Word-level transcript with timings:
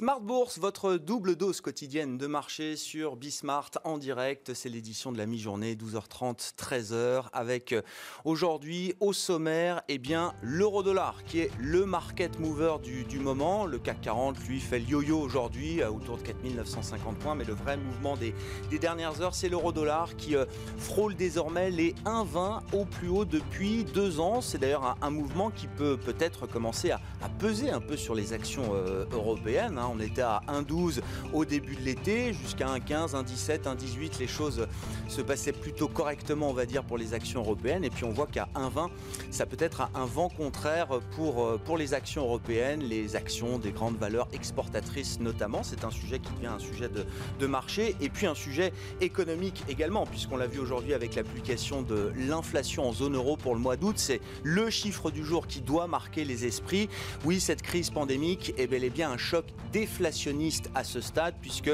Smart 0.00 0.22
Bourse, 0.22 0.58
votre 0.58 0.96
double 0.96 1.36
dose 1.36 1.60
quotidienne 1.60 2.16
de 2.16 2.26
marché 2.26 2.76
sur 2.76 3.16
Bismart 3.16 3.72
en 3.84 3.98
direct. 3.98 4.54
C'est 4.54 4.70
l'édition 4.70 5.12
de 5.12 5.18
la 5.18 5.26
mi-journée, 5.26 5.74
12h30, 5.74 6.54
13h, 6.56 7.24
avec 7.34 7.74
euh, 7.74 7.82
aujourd'hui 8.24 8.94
au 9.00 9.12
sommaire, 9.12 9.82
eh 9.88 9.98
bien, 9.98 10.32
l'euro-dollar, 10.40 11.22
qui 11.24 11.40
est 11.40 11.50
le 11.58 11.84
market 11.84 12.40
mover 12.40 12.76
du, 12.82 13.18
moment. 13.18 13.66
Le 13.66 13.78
CAC 13.78 14.00
40, 14.00 14.38
lui, 14.48 14.58
fait 14.58 14.78
le 14.78 14.86
yo-yo 14.86 15.20
aujourd'hui, 15.20 15.82
euh, 15.82 15.90
autour 15.90 16.16
de 16.16 16.22
4950 16.22 17.18
points, 17.18 17.34
mais 17.34 17.44
le 17.44 17.52
vrai 17.52 17.76
mouvement 17.76 18.16
des, 18.16 18.32
dernières 18.78 19.20
heures, 19.20 19.34
c'est 19.34 19.50
l'euro-dollar 19.50 20.16
qui 20.16 20.34
euh, 20.34 20.46
frôle 20.78 21.14
désormais 21.14 21.68
les 21.68 21.92
1,20 22.06 22.74
au 22.74 22.86
plus 22.86 23.10
haut 23.10 23.26
depuis 23.26 23.84
deux 23.84 24.18
ans. 24.18 24.40
C'est 24.40 24.56
d'ailleurs 24.56 24.96
un, 25.02 25.10
mouvement 25.10 25.50
qui 25.50 25.66
peut 25.66 25.98
peut-être 25.98 26.46
commencer 26.46 26.90
à, 26.90 27.02
peser 27.38 27.68
un 27.68 27.80
peu 27.80 27.98
sur 27.98 28.14
les 28.14 28.32
actions 28.32 28.72
européennes. 29.12 29.76
Hein. 29.76 29.89
On 29.94 30.00
était 30.00 30.22
à 30.22 30.40
1,12 30.48 31.00
au 31.32 31.44
début 31.44 31.76
de 31.76 31.82
l'été, 31.82 32.32
jusqu'à 32.32 32.66
1,15, 32.66 33.12
1,17, 33.12 33.62
1,18. 33.62 34.18
Les 34.18 34.26
choses 34.26 34.66
se 35.08 35.20
passaient 35.22 35.52
plutôt 35.52 35.88
correctement, 35.88 36.50
on 36.50 36.54
va 36.54 36.66
dire, 36.66 36.84
pour 36.84 36.98
les 36.98 37.14
actions 37.14 37.40
européennes. 37.40 37.84
Et 37.84 37.90
puis 37.90 38.04
on 38.04 38.10
voit 38.10 38.26
qu'à 38.26 38.48
1,20, 38.54 38.88
ça 39.30 39.46
peut 39.46 39.56
être 39.58 39.88
un 39.94 40.06
vent 40.06 40.28
contraire 40.28 40.88
pour, 41.16 41.44
euh, 41.44 41.60
pour 41.64 41.76
les 41.76 41.94
actions 41.94 42.22
européennes, 42.24 42.80
les 42.80 43.16
actions 43.16 43.58
des 43.58 43.72
grandes 43.72 43.96
valeurs 43.96 44.28
exportatrices 44.32 45.20
notamment. 45.20 45.62
C'est 45.62 45.84
un 45.84 45.90
sujet 45.90 46.18
qui 46.18 46.32
devient 46.32 46.46
un 46.46 46.58
sujet 46.58 46.88
de, 46.88 47.04
de 47.38 47.46
marché 47.46 47.96
et 48.00 48.08
puis 48.08 48.26
un 48.26 48.34
sujet 48.34 48.72
économique 49.00 49.64
également, 49.68 50.06
puisqu'on 50.06 50.36
l'a 50.36 50.46
vu 50.46 50.58
aujourd'hui 50.58 50.94
avec 50.94 51.14
l'application 51.14 51.82
de 51.82 52.12
l'inflation 52.16 52.88
en 52.88 52.92
zone 52.92 53.16
euro 53.16 53.36
pour 53.36 53.54
le 53.54 53.60
mois 53.60 53.76
d'août. 53.76 53.96
C'est 53.98 54.20
le 54.42 54.70
chiffre 54.70 55.10
du 55.10 55.24
jour 55.24 55.46
qui 55.46 55.60
doit 55.60 55.86
marquer 55.86 56.24
les 56.24 56.46
esprits. 56.46 56.88
Oui, 57.24 57.40
cette 57.40 57.62
crise 57.62 57.90
pandémique 57.90 58.54
est 58.58 58.66
bel 58.66 58.84
et 58.84 58.90
bien 58.90 59.10
un 59.10 59.16
choc 59.16 59.44
déflationniste 59.72 60.70
à 60.74 60.84
ce 60.84 61.00
stade 61.00 61.34
puisque 61.40 61.70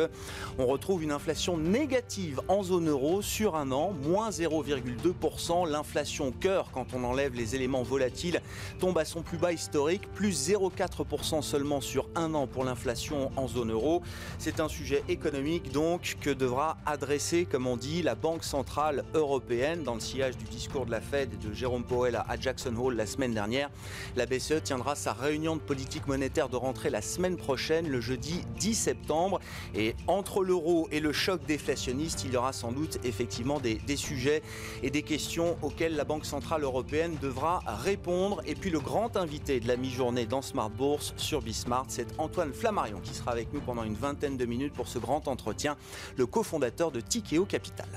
on 0.59 0.67
retrouve 0.67 1.03
une 1.03 1.13
inflation 1.13 1.57
négative 1.57 2.41
en 2.49 2.63
zone 2.63 2.89
euro 2.89 3.23
sur 3.23 3.57
un 3.57 3.73
an, 3.73 3.93
moins 4.05 4.31
0,2%. 4.31 5.69
L'inflation 5.69 6.33
cœur, 6.33 6.71
quand 6.73 6.95
on 6.95 7.05
enlève 7.05 7.35
les 7.35 7.55
éléments 7.55 7.83
volatiles, 7.83 8.41
tombe 8.79 8.99
à 8.99 9.05
son 9.05 9.23
plus 9.23 9.39
bas 9.39 9.53
historique, 9.53 10.11
plus 10.15 10.51
0,4% 10.51 11.43
seulement 11.43 11.81
sur 11.81 12.09
un 12.15 12.35
an 12.35 12.47
pour 12.47 12.65
l'inflation 12.65 13.31
en 13.37 13.49
zone 13.49 13.73
euro. 13.73 14.03
C'est 14.39 14.61
un 14.61 14.69
sujet 14.69 15.03
économique 15.09 15.73
donc 15.73 16.17
que 16.21 16.31
devra 16.31 16.79
adresser, 16.87 17.45
comme 17.45 17.67
on 17.67 17.77
dit, 17.77 18.03
la 18.03 18.15
Banque 18.15 18.45
centrale 18.45 19.05
européenne 19.15 19.83
dans 19.83 19.95
le 19.95 20.01
sillage 20.01 20.37
du 20.37 20.45
discours 20.45 20.87
de 20.87 20.91
la 20.91 21.01
Fed 21.01 21.33
et 21.33 21.37
de 21.37 21.53
Jérôme 21.53 21.85
Powell 21.85 22.17
à 22.17 22.37
Jackson 22.41 22.75
Hole 22.77 22.97
la 22.97 23.07
semaine 23.07 23.35
dernière. 23.35 23.71
La 24.17 24.27
BCE 24.27 24.63
tiendra 24.63 24.95
sa 24.95 25.13
réunion 25.13 25.57
de 25.57 25.61
politique 25.61 26.07
monétaire 26.07 26.49
de 26.49 26.57
rentrée 26.57 26.91
la 26.91 27.03
semaine 27.03 27.37
prochaine 27.37 27.86
le 27.89 28.01
jeudi 28.01 28.43
10 28.59 28.75
septembre. 28.75 29.41
Et 29.75 29.95
entre 30.07 30.43
l'euro 30.43 30.89
et 30.91 31.01
le 31.01 31.13
choc 31.13 31.45
déflationniste, 31.47 32.25
il 32.25 32.33
y 32.33 32.37
aura 32.37 32.53
sans 32.53 32.73
doute 32.73 32.99
effectivement 33.05 33.61
des, 33.61 33.81
sujets 33.97 34.43
et 34.83 34.91
des 34.91 35.03
questions 35.03 35.57
auxquelles 35.63 35.97
la 35.97 36.05
Banque 36.05 36.27
Centrale 36.27 36.63
Européenne 36.63 37.17
devra 37.21 37.61
répondre. 37.67 38.43
Et 38.47 38.55
puis 38.55 38.71
le 38.71 38.81
grand 38.81 39.17
invité 39.17 39.61
de 39.61 39.69
la 39.69 39.77
mi-journée 39.77 40.27
dans 40.27 40.43
Smart 40.43 40.71
Bourse 40.71 41.15
sur 41.17 41.43
Bismart, 41.43 41.87
c'est 41.89 42.07
Antoine 42.19 42.53
Flammarion 42.53 43.01
qui 43.01 43.15
sera 43.15 43.33
avec 43.33 43.53
nous 43.53 43.61
pendant 43.61 43.85
une 43.85 43.95
vingtaine 43.95 44.37
de 44.37 44.45
minutes 44.45 44.75
pour 44.75 44.89
ce 44.89 44.99
grand 44.99 45.29
entretien, 45.29 45.77
le 46.17 46.27
cofondateur 46.27 46.91
de 46.91 47.01
Tikeo 47.01 47.45
Capital. 47.45 47.89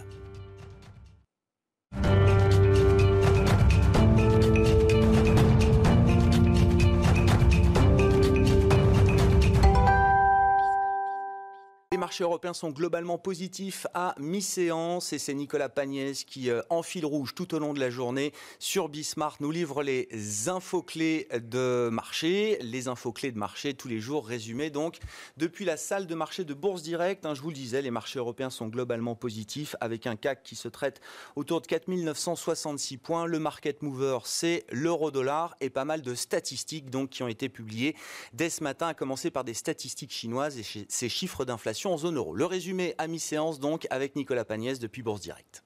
Européens 12.23 12.53
sont 12.53 12.69
globalement 12.69 13.17
positifs 13.17 13.87
à 13.93 14.15
mi-séance 14.17 15.13
et 15.13 15.19
c'est 15.19 15.33
Nicolas 15.33 15.69
Pagnès 15.69 16.23
qui, 16.23 16.49
euh, 16.49 16.61
en 16.69 16.83
fil 16.83 17.05
rouge 17.05 17.35
tout 17.35 17.53
au 17.55 17.59
long 17.59 17.73
de 17.73 17.79
la 17.79 17.89
journée, 17.89 18.33
sur 18.59 18.89
Bismart, 18.89 19.37
nous 19.39 19.51
livre 19.51 19.83
les 19.83 20.07
infos 20.47 20.81
clés 20.81 21.27
de 21.33 21.89
marché, 21.91 22.57
les 22.61 22.87
infos 22.87 23.11
clés 23.11 23.31
de 23.31 23.37
marché 23.37 23.73
tous 23.73 23.87
les 23.87 23.99
jours 23.99 24.25
résumés 24.27 24.69
donc 24.69 24.97
depuis 25.37 25.65
la 25.65 25.77
salle 25.77 26.07
de 26.07 26.15
marché 26.15 26.43
de 26.43 26.53
Bourse 26.53 26.81
Direct. 26.81 27.25
Hein, 27.25 27.33
je 27.33 27.41
vous 27.41 27.49
le 27.49 27.55
disais, 27.55 27.81
les 27.81 27.91
marchés 27.91 28.19
européens 28.19 28.49
sont 28.49 28.67
globalement 28.67 29.15
positifs 29.15 29.75
avec 29.79 30.07
un 30.07 30.15
CAC 30.15 30.43
qui 30.43 30.55
se 30.55 30.67
traite 30.67 31.01
autour 31.35 31.61
de 31.61 31.67
4966 31.67 32.97
points. 32.97 33.25
Le 33.25 33.39
market 33.39 33.81
mover, 33.81 34.19
c'est 34.25 34.65
l'euro-dollar 34.71 35.55
et 35.61 35.69
pas 35.69 35.85
mal 35.85 36.01
de 36.01 36.15
statistiques 36.15 36.89
donc 36.89 37.09
qui 37.09 37.23
ont 37.23 37.27
été 37.27 37.49
publiées 37.49 37.95
dès 38.33 38.49
ce 38.49 38.63
matin, 38.63 38.87
à 38.87 38.93
commencer 38.93 39.31
par 39.31 39.43
des 39.43 39.53
statistiques 39.53 40.11
chinoises 40.11 40.57
et 40.57 40.85
ces 40.87 41.09
chiffres 41.09 41.45
d'inflation 41.45 41.97
zone 41.97 42.08
Le 42.11 42.45
résumé 42.45 42.95
à 42.97 43.07
mi-séance 43.07 43.59
donc 43.59 43.87
avec 43.89 44.15
Nicolas 44.15 44.45
Pagnès 44.45 44.79
depuis 44.79 45.03
Bourse 45.03 45.21
Direct. 45.21 45.63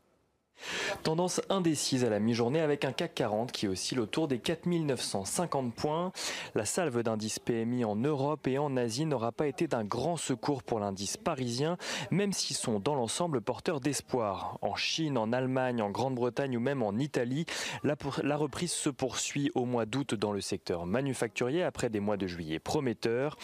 Tendance 1.03 1.41
indécise 1.49 2.03
à 2.03 2.09
la 2.09 2.19
mi-journée 2.19 2.61
avec 2.61 2.85
un 2.85 2.91
CAC 2.91 3.13
40 3.15 3.51
qui 3.51 3.67
oscille 3.67 3.99
autour 3.99 4.27
des 4.27 4.39
4950 4.39 5.73
points. 5.73 6.11
La 6.55 6.65
salve 6.65 7.03
d'indice 7.03 7.39
PMI 7.39 7.85
en 7.85 7.95
Europe 7.95 8.47
et 8.47 8.57
en 8.57 8.77
Asie 8.77 9.05
n'aura 9.05 9.31
pas 9.31 9.47
été 9.47 9.67
d'un 9.67 9.83
grand 9.83 10.17
secours 10.17 10.63
pour 10.63 10.79
l'indice 10.79 11.17
parisien, 11.17 11.77
même 12.11 12.33
s'ils 12.33 12.55
sont 12.55 12.79
dans 12.79 12.95
l'ensemble 12.95 13.41
porteurs 13.41 13.79
d'espoir. 13.79 14.57
En 14.61 14.75
Chine, 14.75 15.17
en 15.17 15.33
Allemagne, 15.33 15.81
en 15.81 15.89
Grande-Bretagne 15.89 16.57
ou 16.57 16.59
même 16.59 16.83
en 16.83 16.93
Italie, 16.97 17.45
la, 17.83 17.95
reprise 18.37 18.71
se 18.71 18.89
poursuit 18.89 19.51
au 19.55 19.65
mois 19.65 19.85
d'août 19.85 20.15
dans 20.15 20.31
le 20.31 20.41
secteur 20.41 20.85
manufacturier 20.85 21.63
après 21.63 21.89
des 21.89 21.99
mois 21.99 22.17
de 22.17 22.27
juillet 22.27 22.59
prometteurs. 22.59 23.37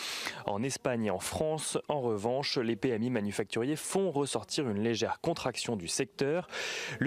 En 0.45 0.63
Espagne 0.63 1.05
et 1.05 1.11
en 1.11 1.19
France, 1.19 1.77
en 1.87 2.01
revanche, 2.01 2.57
les 2.57 2.75
PMI 2.75 3.09
manufacturiers 3.09 3.75
font 3.75 4.11
ressortir 4.11 4.69
une 4.69 4.81
légère 4.81 5.19
contraction 5.21 5.75
du 5.75 5.87
secteur. 5.87 6.47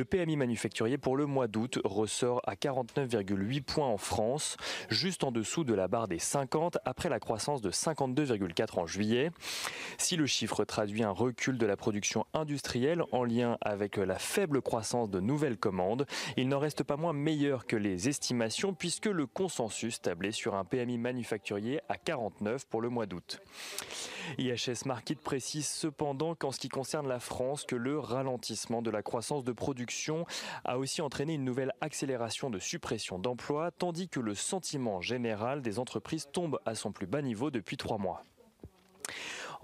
PMI 0.05 0.37
manufacturier 0.37 0.99
pour 0.99 1.17
le 1.17 1.27
mois 1.27 1.49
d'août 1.49 1.79
ressort 1.85 2.41
à 2.47 2.55
49,8 2.55 3.63
points 3.63 3.87
en 3.87 3.97
France, 3.97 4.57
juste 4.89 5.25
en 5.25 5.33
dessous 5.33 5.65
de 5.65 5.75
la 5.75 5.89
barre 5.89 6.09
des 6.09 6.19
50 6.19 6.79
après 6.85 7.09
la 7.09 7.21
croissance 7.21 7.63
de 7.63 7.71
52,4 7.71 8.79
en 8.79 8.87
juillet. 8.87 9.31
Si 9.99 10.17
le 10.17 10.27
chiffre 10.27 10.65
traduit 10.65 11.03
un 11.03 11.11
recul 11.11 11.59
de 11.59 11.67
la 11.67 11.77
production 11.77 12.27
industrielle 12.35 13.03
en 13.13 13.25
lien 13.25 13.59
avec 13.61 13.97
la 13.97 14.19
faible 14.19 14.63
croissance 14.63 15.11
de 15.11 15.21
nouvelles 15.21 15.59
commandes, 15.59 16.07
il 16.37 16.49
n'en 16.49 16.59
reste 16.59 16.83
pas 16.83 16.97
moins 16.97 17.13
meilleur 17.13 17.67
que 17.67 17.77
les 17.77 18.09
estimations 18.09 18.75
puisque 18.75 19.07
le 19.07 19.27
consensus 19.27 20.01
tablait 20.01 20.33
sur 20.33 20.55
un 20.55 20.65
PMI 20.65 20.99
manufacturier 20.99 21.81
à 21.89 21.97
49 21.97 22.67
pour 22.67 22.81
le 22.81 22.89
mois 22.89 23.07
d'août. 23.07 23.41
IHS 24.39 24.87
Market 24.87 25.21
précise 25.21 25.67
cependant 25.67 26.35
qu'en 26.35 26.53
ce 26.53 26.59
qui 26.59 26.69
concerne 26.69 27.09
la 27.09 27.21
France, 27.21 27.65
que 27.65 27.77
le 27.77 27.99
ralentissement 27.99 28.83
de 28.83 28.91
la 28.91 29.03
croissance 29.03 29.45
de 29.45 29.53
production 29.53 30.27
a 30.65 30.79
aussi 30.79 31.03
entraîné 31.03 31.35
une 31.35 31.45
nouvelle 31.45 31.73
accélération 31.81 32.51
de 32.51 32.59
suppression 32.59 33.19
d'emplois, 33.19 33.71
tandis 33.71 34.09
que 34.09 34.21
le 34.21 34.35
sentiment 34.35 35.01
général 35.01 35.63
des 35.63 35.79
entreprises 35.79 36.29
tombe 36.33 36.59
à 36.67 36.75
son 36.75 36.93
plus 36.93 37.07
bas 37.07 37.23
niveau 37.23 37.51
depuis 37.51 37.77
trois 37.77 37.99
mois. 37.99 38.25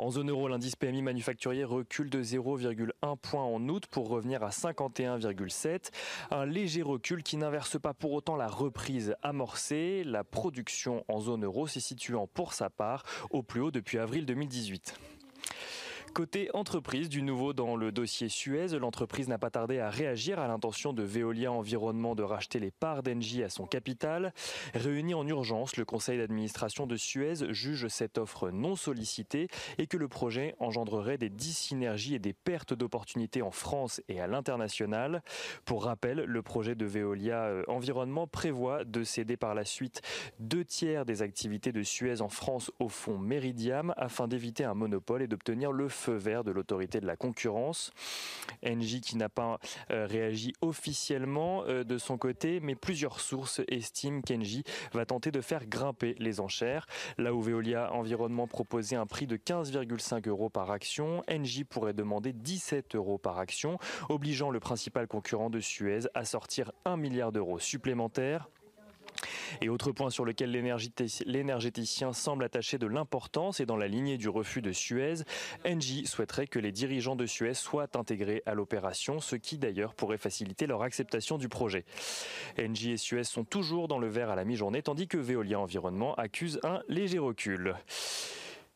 En 0.01 0.11
zone 0.11 0.31
euro, 0.31 0.47
l'indice 0.47 0.77
PMI 0.77 1.03
manufacturier 1.03 1.65
recule 1.65 2.09
de 2.09 2.23
0,1 2.23 3.17
point 3.17 3.43
en 3.43 3.69
août 3.69 3.87
pour 3.91 4.09
revenir 4.09 4.45
à 4.45 4.51
51,7. 4.51 5.91
Un 6.31 6.47
léger 6.47 6.83
recul 6.83 7.25
qui 7.25 7.37
n'inverse 7.37 7.81
pas 7.81 7.95
pour 7.95 8.13
autant 8.13 8.37
la 8.37 8.47
reprise 8.47 9.17
amorcée. 9.23 10.05
La 10.05 10.23
production 10.23 11.05
en 11.09 11.19
zone 11.19 11.45
euro 11.45 11.67
s'est 11.67 11.81
situant 11.81 12.29
pour 12.29 12.53
sa 12.53 12.71
part 12.71 13.03
au 13.31 13.43
plus 13.43 13.61
haut 13.61 13.73
depuis 13.73 13.99
avril 13.99 14.25
2018. 14.25 14.95
Côté 16.19 16.51
entreprise, 16.53 17.09
du 17.09 17.23
nouveau 17.23 17.53
dans 17.53 17.77
le 17.77 17.93
dossier 17.93 18.29
Suez, 18.29 18.77
l'entreprise 18.77 19.29
n'a 19.29 19.39
pas 19.39 19.51
tardé 19.51 19.79
à 19.79 19.89
réagir 19.89 20.41
à 20.41 20.49
l'intention 20.49 20.93
de 20.93 21.05
Veolia 21.05 21.53
Environnement 21.53 22.17
de 22.17 22.25
racheter 22.25 22.59
les 22.59 22.73
parts 22.73 23.05
d'Engie 23.05 23.45
à 23.45 23.49
son 23.49 23.67
capital. 23.67 24.35
Réuni 24.75 25.15
en 25.15 25.25
urgence, 25.29 25.77
le 25.77 25.85
conseil 25.85 26.19
d'administration 26.19 26.89
de 26.89 26.97
Suez 26.97 27.53
juge 27.53 27.87
cette 27.87 28.19
offre 28.19 28.51
non 28.51 28.75
sollicitée 28.75 29.47
et 29.79 29.87
que 29.87 29.97
le 29.97 30.09
projet 30.09 30.57
engendrerait 30.59 31.19
des 31.19 31.31
dissynergies 31.31 32.17
et 32.17 32.19
des 32.19 32.33
pertes 32.33 32.75
d'opportunités 32.75 33.43
en 33.43 33.53
France 33.53 34.03
et 34.09 34.21
à 34.21 34.27
l'international. 34.27 35.23
Pour 35.67 35.85
rappel, 35.85 36.25
le 36.25 36.43
projet 36.43 36.75
de 36.75 36.85
Veolia 36.85 37.45
euh, 37.45 37.63
Environnement 37.69 38.27
prévoit 38.27 38.83
de 38.83 39.05
céder 39.05 39.37
par 39.37 39.55
la 39.55 39.65
suite 39.65 40.03
deux 40.41 40.65
tiers 40.65 41.05
des 41.05 41.23
activités 41.23 41.71
de 41.71 41.85
Suez 41.85 42.23
en 42.23 42.29
France 42.29 42.73
au 42.81 42.89
fonds 42.89 43.19
Meridiam 43.19 43.95
afin 43.97 44.27
d'éviter 44.27 44.65
un 44.65 44.75
monopole 44.75 45.23
et 45.23 45.29
d'obtenir 45.29 45.71
le 45.71 45.89
feu 45.89 46.08
vert 46.13 46.45
de 46.45 46.51
l'autorité 46.51 47.01
de 47.01 47.07
la 47.07 47.17
concurrence. 47.17 47.93
Engie 48.65 49.01
qui 49.01 49.17
n'a 49.17 49.29
pas 49.29 49.59
euh, 49.91 50.07
réagi 50.07 50.53
officiellement 50.61 51.65
euh, 51.67 51.85
de 51.85 51.99
son 51.99 52.19
côté, 52.19 52.61
mais 52.61 52.75
plusieurs 52.75 53.21
sources 53.21 53.61
estiment 53.69 54.21
qu'Engie 54.21 54.65
va 54.93 55.07
tenter 55.07 55.31
de 55.31 55.41
faire 55.41 55.67
grimper 55.67 56.15
les 56.19 56.41
enchères. 56.41 56.87
Là 57.19 57.35
où 57.35 57.41
Veolia 57.41 57.93
Environnement 57.93 58.47
proposait 58.47 58.97
un 58.97 59.07
prix 59.07 59.27
de 59.27 59.37
15,5 59.37 60.29
euros 60.29 60.51
par 60.51 60.71
action, 60.71 61.23
Engie 61.31 61.65
pourrait 61.65 61.95
demander 61.95 62.33
17 62.33 62.95
euros 62.95 63.19
par 63.19 63.39
action, 63.39 63.79
obligeant 64.09 64.51
le 64.51 64.61
principal 64.61 65.07
concurrent 65.07 65.51
de 65.51 65.61
Suez 65.61 66.01
à 66.15 66.25
sortir 66.25 66.73
1 66.85 66.97
milliard 66.97 67.33
d'euros 67.33 67.59
supplémentaires. 67.59 68.49
Et 69.61 69.69
autre 69.69 69.93
point 69.93 70.11
sur 70.11 70.25
lequel 70.25 70.51
l'énergéticien 70.51 72.13
semble 72.13 72.45
attacher 72.45 72.79
de 72.79 72.87
l'importance 72.87 73.61
et 73.61 73.67
dans 73.67 73.77
la 73.77 73.89
lignée 73.89 74.19
du 74.19 74.29
refus 74.29 74.63
de 74.63 74.73
Suez, 74.73 75.25
Engie 75.67 76.07
souhaiterait 76.07 76.47
que 76.47 76.59
les 76.59 76.73
dirigeants 76.73 77.17
de 77.17 77.27
Suez 77.27 77.55
soient 77.55 77.97
intégrés 77.97 78.43
à 78.47 78.55
l'opération, 78.55 79.21
ce 79.21 79.37
qui 79.37 79.59
d'ailleurs 79.59 79.95
pourrait 79.95 80.19
faciliter 80.19 80.67
leur 80.67 80.83
acceptation 80.83 81.39
du 81.39 81.49
projet. 81.49 81.85
Engie 82.59 82.93
et 82.93 82.97
Suez 82.97 83.25
sont 83.25 83.45
toujours 83.45 83.89
dans 83.89 83.99
le 83.99 84.09
vert 84.09 84.31
à 84.31 84.37
la 84.37 84.45
mi-journée, 84.45 84.83
tandis 84.83 85.09
que 85.09 85.19
Veolia 85.19 85.59
Environnement 85.59 86.15
accuse 86.15 86.61
un 86.63 86.81
léger 86.89 87.19
recul. 87.19 87.75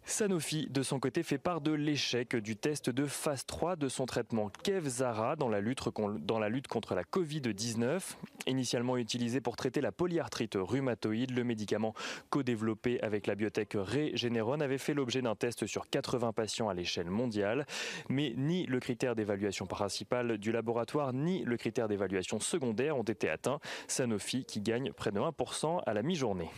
Sanofi, 0.05 0.67
de 0.69 0.83
son 0.83 0.99
côté, 0.99 1.23
fait 1.23 1.39
part 1.39 1.61
de 1.61 1.73
l'échec 1.73 2.35
du 2.37 2.57
test 2.57 2.91
de 2.91 3.07
phase 3.07 3.47
3 3.47 3.77
de 3.77 3.89
son 3.89 4.05
traitement 4.05 4.51
Kevzara 4.63 5.37
dans 5.37 5.49
la 5.49 5.61
lutte, 5.61 5.81
dans 6.21 6.39
la 6.39 6.49
lutte 6.49 6.67
contre 6.67 6.95
la 6.95 7.05
Covid-19. 7.05 8.17
Initialement 8.47 8.97
utilisé 8.97 9.41
pour 9.41 9.57
traiter 9.57 9.81
la 9.81 9.93
polyarthrite 9.93 10.59
rhumatoïde, 10.61 11.31
le 11.31 11.45
médicament 11.45 11.95
co-développé 12.31 13.01
avec 13.01 13.27
la 13.27 13.37
biotech 13.37 13.75
Regeneron 13.75 14.61
avait 14.61 14.79
fait 14.79 14.93
l'objet 14.93 15.23
d'un 15.23 15.37
test 15.37 15.67
sur 15.67 15.89
80 15.89 16.33
patients 16.33 16.69
à 16.69 16.75
l'échelle 16.75 17.11
mondiale. 17.11 17.65
Mais 18.09 18.35
ni 18.37 18.67
le 18.67 18.81
critère 18.81 19.15
d'évaluation 19.15 19.67
principale 19.67 20.37
du 20.39 20.51
laboratoire, 20.51 21.13
ni 21.13 21.45
le 21.45 21.57
critère 21.57 21.87
d'évaluation 21.89 22.41
secondaire 22.41 22.99
ont 22.99 23.03
été 23.03 23.31
atteints. 23.31 23.61
Sanofi 23.87 24.45
qui 24.45 24.61
gagne 24.61 24.93
près 24.93 25.13
de 25.13 25.21
1% 25.21 25.81
à 25.87 25.95
la 25.95 26.03
mi-journée. 26.03 26.51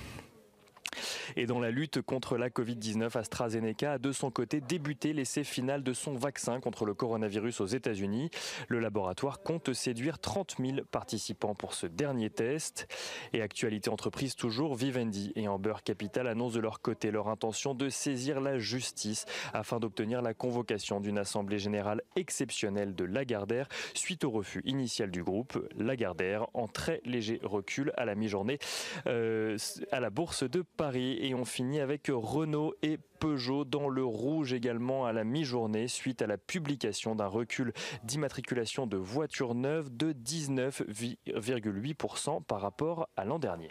Et 1.36 1.46
dans 1.46 1.60
la 1.60 1.70
lutte 1.70 2.02
contre 2.02 2.36
la 2.36 2.50
Covid-19, 2.50 3.16
AstraZeneca 3.16 3.92
a 3.92 3.98
de 3.98 4.12
son 4.12 4.30
côté 4.30 4.60
débuté 4.60 5.12
l'essai 5.12 5.44
final 5.44 5.82
de 5.82 5.92
son 5.92 6.14
vaccin 6.14 6.60
contre 6.60 6.84
le 6.84 6.94
coronavirus 6.94 7.60
aux 7.60 7.66
États-Unis. 7.66 8.30
Le 8.68 8.80
laboratoire 8.80 9.42
compte 9.42 9.72
séduire 9.72 10.18
30 10.18 10.56
000 10.58 10.78
participants 10.90 11.54
pour 11.54 11.74
ce 11.74 11.86
dernier 11.86 12.30
test. 12.30 12.86
Et 13.32 13.42
actualité 13.42 13.90
entreprise 13.90 14.36
toujours, 14.36 14.74
Vivendi 14.74 15.32
et 15.36 15.48
Amber 15.48 15.74
Capital 15.84 16.26
annoncent 16.26 16.54
de 16.54 16.60
leur 16.60 16.80
côté 16.80 17.10
leur 17.10 17.28
intention 17.28 17.74
de 17.74 17.88
saisir 17.88 18.40
la 18.40 18.58
justice 18.58 19.26
afin 19.52 19.78
d'obtenir 19.80 20.22
la 20.22 20.34
convocation 20.34 21.00
d'une 21.00 21.18
assemblée 21.18 21.58
générale 21.58 22.02
exceptionnelle 22.16 22.94
de 22.94 23.04
Lagardère 23.04 23.68
suite 23.94 24.24
au 24.24 24.30
refus 24.30 24.62
initial 24.64 25.10
du 25.10 25.22
groupe. 25.22 25.58
Lagardère 25.76 26.46
en 26.54 26.68
très 26.68 27.00
léger 27.04 27.40
recul 27.42 27.92
à 27.96 28.04
la 28.04 28.14
mi-journée 28.14 28.58
euh, 29.06 29.56
à 29.92 30.00
la 30.00 30.10
bourse 30.10 30.44
de 30.48 30.62
Paris. 30.62 30.83
Et 30.92 31.34
on 31.34 31.46
finit 31.46 31.80
avec 31.80 32.10
Renault 32.12 32.74
et 32.82 32.98
Peugeot 33.18 33.64
dans 33.64 33.88
le 33.88 34.04
rouge 34.04 34.52
également 34.52 35.06
à 35.06 35.12
la 35.12 35.24
mi-journée 35.24 35.88
suite 35.88 36.20
à 36.20 36.26
la 36.26 36.36
publication 36.36 37.14
d'un 37.14 37.26
recul 37.26 37.72
d'immatriculation 38.02 38.86
de 38.86 38.98
voitures 38.98 39.54
neuves 39.54 39.88
de 39.96 40.12
19,8% 40.12 42.42
par 42.42 42.60
rapport 42.60 43.08
à 43.16 43.24
l'an 43.24 43.38
dernier. 43.38 43.70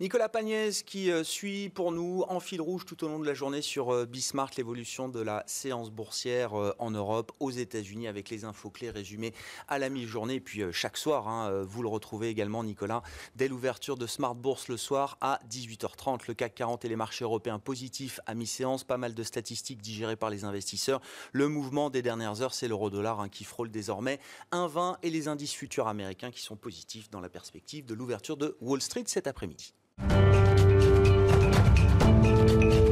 Nicolas 0.00 0.30
Pagnès 0.30 0.82
qui 0.82 1.10
euh, 1.10 1.22
suit 1.22 1.68
pour 1.68 1.92
nous 1.92 2.24
en 2.28 2.40
fil 2.40 2.62
rouge 2.62 2.86
tout 2.86 3.04
au 3.04 3.08
long 3.08 3.18
de 3.18 3.26
la 3.26 3.34
journée 3.34 3.60
sur 3.60 3.92
euh, 3.92 4.06
Bismart 4.06 4.50
l'évolution 4.56 5.10
de 5.10 5.20
la 5.20 5.44
séance 5.46 5.90
boursière 5.90 6.58
euh, 6.58 6.74
en 6.78 6.90
Europe, 6.90 7.30
aux 7.40 7.50
États-Unis 7.50 8.08
avec 8.08 8.30
les 8.30 8.46
infos 8.46 8.70
clés 8.70 8.88
résumées 8.88 9.34
à 9.68 9.78
la 9.78 9.90
mi-journée. 9.90 10.36
Et 10.36 10.40
puis 10.40 10.62
chaque 10.72 10.96
soir, 10.96 11.28
hein, 11.28 11.62
vous 11.62 11.82
le 11.82 11.88
retrouvez 11.88 12.30
également 12.30 12.64
Nicolas 12.64 13.02
dès 13.36 13.48
l'ouverture 13.48 13.98
de 13.98 14.06
Smart 14.06 14.34
Bourse 14.34 14.68
le 14.68 14.78
soir 14.78 15.18
à 15.20 15.40
18h30. 15.50 16.22
Le 16.26 16.34
CAC 16.34 16.54
40 16.54 16.84
et 16.86 16.88
les 16.88 16.96
marchés 16.96 17.24
européens 17.24 17.58
positifs 17.58 18.18
à 18.26 18.34
mi-séance, 18.34 18.84
pas 18.84 18.96
mal 18.96 19.14
de 19.14 19.22
statistiques 19.22 19.82
digérées 19.82 20.16
par 20.16 20.30
les 20.30 20.44
investisseurs. 20.44 21.02
Le 21.32 21.48
mouvement 21.48 21.90
des 21.90 22.00
dernières 22.02 22.40
heures, 22.40 22.54
c'est 22.54 22.66
l'euro-dollar 22.66 23.20
hein, 23.20 23.28
qui 23.28 23.44
frôle 23.44 23.70
désormais 23.70 24.20
1,20 24.52 24.96
et 25.02 25.10
les 25.10 25.28
indices 25.28 25.52
futurs 25.52 25.86
américains 25.86 26.30
qui 26.30 26.40
sont 26.40 26.56
positifs 26.56 27.10
dans 27.10 27.20
la 27.20 27.28
perspective 27.28 27.84
de 27.84 27.94
l'ouverture 27.94 28.38
de 28.38 28.56
Wall 28.60 28.80
Street 28.80 29.04
cet 29.06 29.26
après-midi. 29.26 29.74
Thank 30.08 30.32
you. 32.62 32.91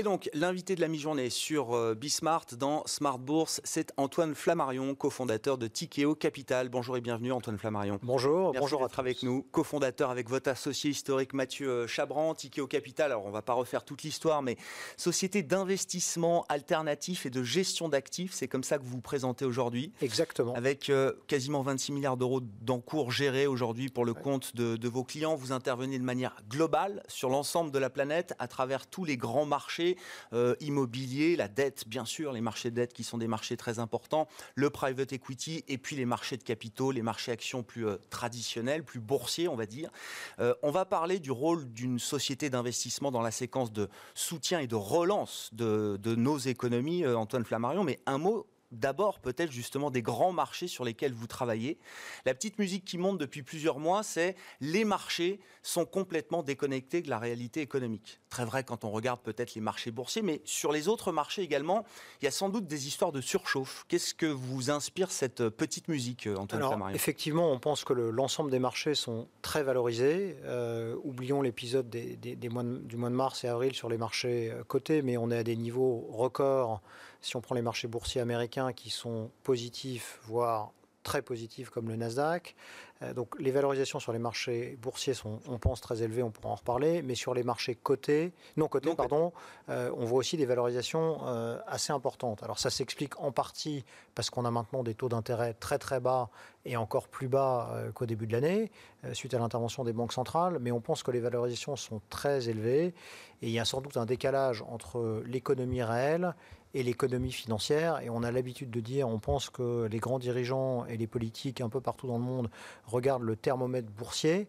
Et 0.00 0.02
donc, 0.02 0.30
l'invité 0.32 0.76
de 0.76 0.80
la 0.80 0.88
mi-journée 0.88 1.28
sur 1.28 1.76
euh, 1.76 1.94
Bismart 1.94 2.46
dans 2.56 2.82
Smart 2.86 3.18
Bourse, 3.18 3.60
c'est 3.64 3.92
Antoine 3.98 4.34
Flammarion, 4.34 4.94
cofondateur 4.94 5.58
de 5.58 5.66
Tikeo 5.66 6.14
Capital. 6.14 6.70
Bonjour 6.70 6.96
et 6.96 7.02
bienvenue 7.02 7.32
Antoine 7.32 7.58
Flammarion. 7.58 7.98
Bonjour, 8.02 8.52
Merci 8.52 8.60
bonjour 8.60 8.80
d'être 8.80 8.98
avec 8.98 9.22
nous. 9.22 9.42
Cofondateur 9.42 10.08
avec 10.08 10.30
votre 10.30 10.48
associé 10.48 10.88
historique 10.88 11.34
Mathieu 11.34 11.68
euh, 11.68 11.86
Chabran, 11.86 12.34
Tikeo 12.34 12.66
Capital. 12.66 13.12
Alors, 13.12 13.26
on 13.26 13.28
ne 13.28 13.34
va 13.34 13.42
pas 13.42 13.52
refaire 13.52 13.84
toute 13.84 14.02
l'histoire, 14.02 14.40
mais 14.40 14.56
société 14.96 15.42
d'investissement 15.42 16.46
alternatif 16.48 17.26
et 17.26 17.30
de 17.30 17.42
gestion 17.42 17.90
d'actifs, 17.90 18.32
c'est 18.32 18.48
comme 18.48 18.64
ça 18.64 18.78
que 18.78 18.84
vous 18.84 18.92
vous 18.92 19.00
présentez 19.02 19.44
aujourd'hui. 19.44 19.92
Exactement. 20.00 20.54
Avec 20.54 20.88
euh, 20.88 21.12
quasiment 21.26 21.60
26 21.60 21.92
milliards 21.92 22.16
d'euros 22.16 22.40
d'encours 22.62 23.12
gérés 23.12 23.46
aujourd'hui 23.46 23.90
pour 23.90 24.06
le 24.06 24.14
compte 24.14 24.56
de, 24.56 24.78
de 24.78 24.88
vos 24.88 25.04
clients. 25.04 25.36
Vous 25.36 25.52
intervenez 25.52 25.98
de 25.98 26.04
manière 26.04 26.36
globale 26.48 27.02
sur 27.06 27.28
l'ensemble 27.28 27.70
de 27.70 27.78
la 27.78 27.90
planète 27.90 28.32
à 28.38 28.48
travers 28.48 28.86
tous 28.86 29.04
les 29.04 29.18
grands 29.18 29.44
marchés 29.44 29.89
euh, 30.32 30.54
immobilier, 30.60 31.36
la 31.36 31.48
dette, 31.48 31.88
bien 31.88 32.04
sûr, 32.04 32.32
les 32.32 32.40
marchés 32.40 32.70
de 32.70 32.76
dette 32.76 32.92
qui 32.92 33.04
sont 33.04 33.18
des 33.18 33.28
marchés 33.28 33.56
très 33.56 33.78
importants, 33.78 34.28
le 34.54 34.70
private 34.70 35.12
equity 35.12 35.64
et 35.68 35.78
puis 35.78 35.96
les 35.96 36.04
marchés 36.04 36.36
de 36.36 36.42
capitaux, 36.42 36.90
les 36.90 37.02
marchés 37.02 37.32
actions 37.32 37.62
plus 37.62 37.86
euh, 37.86 37.96
traditionnels, 38.10 38.84
plus 38.84 39.00
boursiers, 39.00 39.48
on 39.48 39.56
va 39.56 39.66
dire. 39.66 39.90
Euh, 40.38 40.54
on 40.62 40.70
va 40.70 40.84
parler 40.84 41.18
du 41.18 41.30
rôle 41.30 41.70
d'une 41.72 41.98
société 41.98 42.50
d'investissement 42.50 43.10
dans 43.10 43.22
la 43.22 43.30
séquence 43.30 43.72
de 43.72 43.88
soutien 44.14 44.60
et 44.60 44.66
de 44.66 44.74
relance 44.74 45.50
de, 45.52 45.98
de 46.02 46.14
nos 46.14 46.38
économies, 46.38 47.06
Antoine 47.06 47.44
Flammarion, 47.44 47.84
mais 47.84 48.00
un 48.06 48.18
mot 48.18 48.46
d'abord 48.72 49.18
peut-être 49.20 49.52
justement 49.52 49.90
des 49.90 50.02
grands 50.02 50.32
marchés 50.32 50.68
sur 50.68 50.84
lesquels 50.84 51.12
vous 51.12 51.26
travaillez. 51.26 51.78
La 52.24 52.34
petite 52.34 52.58
musique 52.58 52.84
qui 52.84 52.98
monte 52.98 53.18
depuis 53.18 53.42
plusieurs 53.42 53.78
mois, 53.78 54.02
c'est 54.02 54.36
les 54.60 54.84
marchés 54.84 55.40
sont 55.62 55.84
complètement 55.84 56.42
déconnectés 56.42 57.02
de 57.02 57.10
la 57.10 57.18
réalité 57.18 57.60
économique. 57.60 58.20
Très 58.30 58.44
vrai 58.44 58.64
quand 58.64 58.84
on 58.84 58.90
regarde 58.90 59.20
peut-être 59.20 59.54
les 59.54 59.60
marchés 59.60 59.90
boursiers, 59.90 60.22
mais 60.22 60.40
sur 60.44 60.72
les 60.72 60.88
autres 60.88 61.12
marchés 61.12 61.42
également, 61.42 61.84
il 62.20 62.24
y 62.24 62.28
a 62.28 62.30
sans 62.30 62.48
doute 62.48 62.66
des 62.66 62.86
histoires 62.86 63.12
de 63.12 63.20
surchauffe. 63.20 63.84
Qu'est-ce 63.88 64.14
que 64.14 64.26
vous 64.26 64.70
inspire 64.70 65.10
cette 65.10 65.48
petite 65.48 65.88
musique, 65.88 66.26
euh, 66.26 66.36
Antoine 66.36 66.62
Alors, 66.62 66.90
Effectivement, 66.90 67.50
on 67.52 67.58
pense 67.58 67.84
que 67.84 67.92
l'ensemble 67.92 68.50
des 68.50 68.58
marchés 68.58 68.94
sont 68.94 69.28
très 69.42 69.62
valorisés. 69.62 70.36
Euh, 70.44 70.96
oublions 71.02 71.42
l'épisode 71.42 71.90
des, 71.90 72.16
du 72.16 72.48
mois 72.48 72.62
de 72.62 73.14
mars 73.14 73.44
et 73.44 73.48
avril 73.48 73.74
sur 73.74 73.88
les 73.88 73.98
marchés 73.98 74.50
euh, 74.50 74.64
cotés, 74.64 75.02
mais 75.02 75.16
on 75.16 75.30
est 75.30 75.38
à 75.38 75.44
des 75.44 75.56
niveaux 75.56 76.08
records 76.10 76.80
si 77.20 77.36
on 77.36 77.40
prend 77.40 77.54
les 77.54 77.62
marchés 77.62 77.88
boursiers 77.88 78.20
américains 78.20 78.72
qui 78.72 78.90
sont 78.90 79.30
positifs, 79.42 80.20
voire 80.24 80.72
très 81.02 81.22
positifs 81.22 81.70
comme 81.70 81.88
le 81.88 81.96
Nasdaq. 81.96 82.54
Euh, 83.02 83.14
donc 83.14 83.34
les 83.38 83.50
valorisations 83.50 83.98
sur 84.00 84.12
les 84.12 84.18
marchés 84.18 84.78
boursiers 84.82 85.14
sont, 85.14 85.40
on 85.48 85.58
pense, 85.58 85.80
très 85.80 86.02
élevées, 86.02 86.22
on 86.22 86.30
pourra 86.30 86.50
en 86.50 86.54
reparler, 86.56 87.02
mais 87.02 87.14
sur 87.14 87.32
les 87.32 87.42
marchés 87.42 87.74
cotés, 87.74 88.32
non 88.56 88.68
cotés, 88.68 88.94
pardon, 88.94 89.32
euh, 89.70 89.90
on 89.96 90.04
voit 90.04 90.18
aussi 90.18 90.36
des 90.36 90.46
valorisations 90.46 91.20
euh, 91.26 91.58
assez 91.66 91.92
importantes. 91.92 92.42
Alors 92.42 92.58
ça 92.58 92.70
s'explique 92.70 93.18
en 93.20 93.32
partie 93.32 93.84
parce 94.14 94.28
qu'on 94.28 94.44
a 94.44 94.50
maintenant 94.50 94.82
des 94.82 94.94
taux 94.94 95.08
d'intérêt 95.08 95.54
très 95.54 95.78
très 95.78 96.00
bas 96.00 96.28
et 96.66 96.76
encore 96.76 97.08
plus 97.08 97.28
bas 97.28 97.74
qu'au 97.94 98.04
début 98.04 98.26
de 98.26 98.32
l'année, 98.32 98.70
suite 99.14 99.32
à 99.32 99.38
l'intervention 99.38 99.82
des 99.82 99.94
banques 99.94 100.12
centrales, 100.12 100.58
mais 100.60 100.70
on 100.70 100.82
pense 100.82 101.02
que 101.02 101.10
les 101.10 101.20
valorisations 101.20 101.74
sont 101.74 102.02
très 102.10 102.50
élevées 102.50 102.94
et 103.40 103.48
il 103.48 103.50
y 103.50 103.58
a 103.58 103.64
sans 103.64 103.80
doute 103.80 103.96
un 103.96 104.04
décalage 104.04 104.62
entre 104.68 105.22
l'économie 105.24 105.82
réelle 105.82 106.34
et 106.74 106.82
l'économie 106.82 107.32
financière. 107.32 108.00
Et 108.02 108.10
on 108.10 108.22
a 108.22 108.30
l'habitude 108.30 108.70
de 108.70 108.80
dire, 108.80 109.08
on 109.08 109.18
pense 109.18 109.50
que 109.50 109.86
les 109.90 109.98
grands 109.98 110.18
dirigeants 110.18 110.84
et 110.86 110.96
les 110.96 111.06
politiques 111.06 111.60
un 111.60 111.68
peu 111.68 111.80
partout 111.80 112.06
dans 112.06 112.18
le 112.18 112.24
monde 112.24 112.50
regardent 112.84 113.24
le 113.24 113.36
thermomètre 113.36 113.90
boursier. 113.90 114.48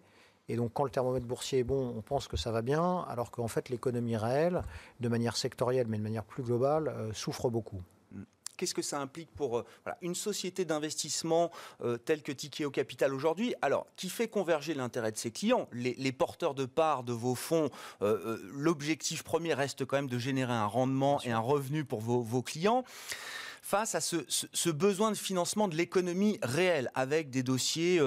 Et 0.49 0.55
donc, 0.55 0.71
quand 0.73 0.83
le 0.83 0.89
thermomètre 0.89 1.25
boursier 1.25 1.59
est 1.59 1.63
bon, 1.63 1.93
on 1.95 2.01
pense 2.01 2.27
que 2.27 2.35
ça 2.35 2.51
va 2.51 2.61
bien, 2.61 3.05
alors 3.07 3.31
qu'en 3.31 3.47
fait, 3.47 3.69
l'économie 3.69 4.17
réelle, 4.17 4.63
de 4.99 5.07
manière 5.07 5.37
sectorielle, 5.37 5.87
mais 5.87 5.97
de 5.97 6.03
manière 6.03 6.25
plus 6.25 6.43
globale, 6.43 6.89
euh, 6.89 7.13
souffre 7.13 7.49
beaucoup 7.49 7.81
qu'est-ce 8.62 8.75
que 8.75 8.84
ça 8.84 9.00
implique 9.00 9.32
pour 9.32 9.58
euh, 9.58 9.65
une 10.03 10.13
société 10.13 10.65
d'investissement 10.65 11.50
euh, 11.84 11.98
telle 11.98 12.22
que 12.22 12.32
Tikeo 12.32 12.70
Capital 12.70 13.12
aujourd'hui. 13.12 13.56
Alors, 13.63 13.88
qui 13.96 14.08
fait 14.08 14.27
converger 14.27 14.75
l'intérêt 14.75 15.12
de 15.12 15.18
ses 15.18 15.32
clients? 15.32 15.68
Les, 15.74 16.12
porteurs 16.12 16.53
de 16.53 16.65
parts 16.65 17.01
de 17.03 17.12
vos 17.12 17.34
fonds, 17.34 17.72
euh, 18.03 18.38
l'objectif 18.53 19.24
premier 19.24 19.56
reste 19.56 19.84
quand 19.86 19.96
même 19.96 20.10
de 20.10 20.20
générer 20.20 20.53
un 20.53 20.68
rendement 20.68 21.20
et 21.24 21.32
un 21.32 21.39
revenu 21.39 21.84
pour 21.86 22.01
vos, 22.01 22.41
clients. 22.44 22.84
Face 23.63 23.96
à 23.96 24.01
ce, 24.01 24.70
besoin 24.70 25.10
de 25.10 25.18
financement 25.18 25.68
de 25.68 25.75
l'économie 25.75 26.38
réelle, 26.44 26.91
avec 26.94 27.32
des 27.32 27.41
dossiers 27.41 28.00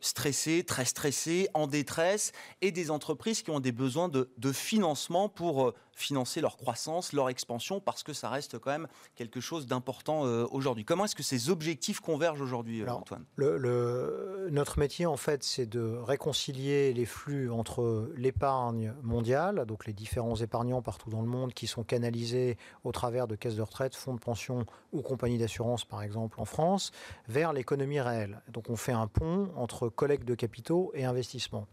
stressés, 0.00 0.64
très 0.64 0.84
stressés, 0.84 1.48
en 1.52 1.66
détresse, 1.66 2.32
et 2.62 2.70
des 2.70 2.90
entreprises 2.90 3.42
qui 3.42 3.50
ont 3.50 3.60
des 3.60 3.72
besoins 3.72 4.08
de, 4.08 4.30
de 4.38 4.52
financement 4.52 5.28
pour 5.28 5.74
financer 5.98 6.40
leur 6.40 6.56
croissance, 6.56 7.12
leur 7.12 7.28
expansion, 7.28 7.80
parce 7.80 8.02
que 8.02 8.12
ça 8.12 8.28
reste 8.28 8.58
quand 8.58 8.70
même 8.70 8.88
quelque 9.14 9.40
chose 9.40 9.66
d'important 9.66 10.22
aujourd'hui. 10.50 10.84
Comment 10.84 11.04
est-ce 11.04 11.16
que 11.16 11.22
ces 11.22 11.50
objectifs 11.50 12.00
convergent 12.00 12.40
aujourd'hui, 12.40 12.88
Antoine? 12.88 13.24
le, 13.36 14.48
Notre 14.50 14.78
métier, 14.78 15.06
en 15.06 15.16
fait, 15.16 15.42
c'est 15.42 15.66
de 15.66 15.98
réconcilier 16.04 16.92
les 16.92 17.04
flux 17.04 17.50
entre 17.50 18.10
l'épargne 18.16 18.94
mondiale, 19.02 19.64
donc 19.66 19.86
les 19.86 19.92
différents 19.92 20.36
épargnants 20.36 20.82
partout 20.82 21.10
dans 21.10 21.22
le 21.22 21.28
monde 21.28 21.52
qui 21.52 21.66
sont 21.66 21.84
canalisés 21.84 22.56
au 22.84 22.92
travers 22.92 23.26
de 23.26 23.34
caisses 23.34 23.56
de 23.56 23.62
retraite, 23.62 23.94
fonds 23.94 24.14
de 24.14 24.20
pension 24.20 24.64
ou 24.92 25.02
compagnies 25.02 25.38
d'assurance, 25.38 25.84
par 25.84 26.02
exemple 26.02 26.40
en 26.40 26.44
France, 26.44 26.92
vers 27.28 27.52
l'économie 27.52 28.00
réelle. 28.00 28.40
Donc 28.48 28.70
on 28.70 28.76
fait 28.76 28.92
un 28.92 29.06
pont 29.06 29.50
entre 29.56 29.88
collecte 29.88 30.26
de 30.26 30.34
capitaux 30.34 30.92
et 30.94 31.04
investissement. 31.04 31.66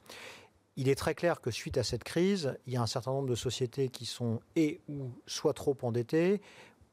Il 0.78 0.90
est 0.90 0.96
très 0.96 1.16
clair 1.16 1.40
que 1.40 1.52
suite 1.52 1.78
à 1.78 1.84
cette 1.84 2.04
crise, 2.04 2.58
il 2.68 2.74
y 2.74 2.78
a 2.78 2.82
un 2.82 2.88
certain 2.88 3.12
nombre 3.12 3.30
de 3.30 3.36
sociétés 3.36 3.90
qui 3.90 4.06
sont 4.06 4.42
et 4.56 4.82
ou 4.90 5.12
soit 5.26 5.54
trop 5.54 5.78
endettées 5.82 6.42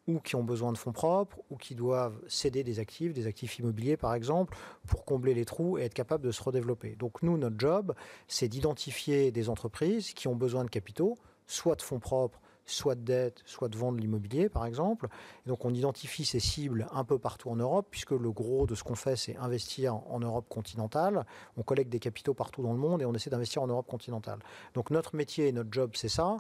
ou 0.09 0.19
qui 0.19 0.35
ont 0.37 0.45
besoin 0.45 0.73
de 0.73 0.79
fonds 0.79 0.93
propres, 0.93 1.39
ou 1.51 1.57
qui 1.57 1.75
doivent 1.75 2.19
céder 2.27 2.65
des 2.65 2.81
actifs, 2.81 3.13
des 3.13 3.27
actifs 3.27 3.59
immobiliers 3.59 3.97
par 3.97 4.15
exemple, 4.15 4.57
pour 4.87 5.05
combler 5.05 5.35
les 5.35 5.45
trous 5.45 5.79
et 5.79 5.83
être 5.83 5.95
capables 5.95 6.25
de 6.25 6.33
se 6.33 6.43
redévelopper. 6.43 6.97
Donc 6.97 7.23
nous, 7.23 7.39
notre 7.39 7.57
job, 7.59 7.95
c'est 8.27 8.49
d'identifier 8.49 9.31
des 9.31 9.49
entreprises 9.49 10.13
qui 10.13 10.27
ont 10.27 10.35
besoin 10.35 10.65
de 10.65 10.71
capitaux, 10.71 11.17
soit 11.47 11.77
de 11.77 11.83
fonds 11.83 12.01
propres, 12.01 12.41
soit 12.67 12.95
de 12.95 13.03
dette, 13.03 13.43
soit 13.45 13.69
de 13.69 13.77
vendre 13.77 13.99
l'immobilier, 13.99 14.49
par 14.49 14.67
exemple. 14.67 15.09
donc 15.47 15.65
on 15.65 15.75
identifie 15.75 16.25
ces 16.25 16.41
cibles 16.41 16.87
un 16.93 17.05
peu 17.05 17.19
partout 17.19 17.51
en 17.51 17.57
Europe, 17.57 17.87
puisque 17.91 18.13
le 18.13 18.31
gros 18.31 18.67
de 18.67 18.75
ce 18.75 18.85
qu'on 18.85 18.95
fait, 18.95 19.17
c'est 19.17 19.37
investir 19.37 19.97
en 20.11 20.21
Europe 20.21 20.47
continentale. 20.49 21.27
On 21.57 21.63
collecte 21.63 21.91
des 21.91 21.99
capitaux 21.99 22.35
partout 22.35 22.63
dans 22.63 22.73
le 22.73 22.79
monde 22.79 23.03
et 23.03 23.05
on 23.05 23.15
essaie 23.15 23.31
d'investir 23.31 23.63
en 23.63 23.67
Europe 23.67 23.87
continentale. 23.87 24.39
Donc 24.75 24.91
notre 24.91 25.17
métier 25.17 25.49
et 25.49 25.53
notre 25.53 25.73
job, 25.73 25.93
c'est 25.95 26.09
ça. 26.09 26.37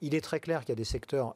Il 0.00 0.14
est 0.14 0.20
très 0.20 0.40
clair 0.40 0.60
qu'il 0.60 0.70
y 0.70 0.72
a 0.72 0.76
des 0.76 0.84
secteurs 0.84 1.34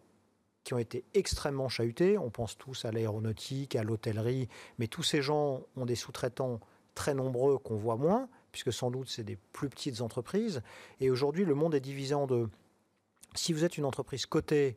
qui 0.64 0.74
ont 0.74 0.78
été 0.78 1.04
extrêmement 1.14 1.68
chahutés. 1.68 2.18
On 2.18 2.30
pense 2.30 2.56
tous 2.58 2.84
à 2.84 2.92
l'aéronautique, 2.92 3.76
à 3.76 3.82
l'hôtellerie, 3.82 4.48
mais 4.78 4.86
tous 4.86 5.02
ces 5.02 5.22
gens 5.22 5.62
ont 5.76 5.86
des 5.86 5.96
sous-traitants 5.96 6.60
très 6.94 7.14
nombreux 7.14 7.58
qu'on 7.58 7.76
voit 7.76 7.96
moins, 7.96 8.28
puisque 8.52 8.72
sans 8.72 8.90
doute 8.90 9.08
c'est 9.08 9.24
des 9.24 9.38
plus 9.52 9.68
petites 9.68 10.00
entreprises. 10.00 10.62
Et 11.00 11.10
aujourd'hui, 11.10 11.44
le 11.44 11.54
monde 11.54 11.74
est 11.74 11.80
divisé 11.80 12.14
en 12.14 12.26
deux. 12.26 12.48
Si 13.34 13.52
vous 13.52 13.64
êtes 13.64 13.78
une 13.78 13.84
entreprise 13.84 14.26
cotée, 14.26 14.76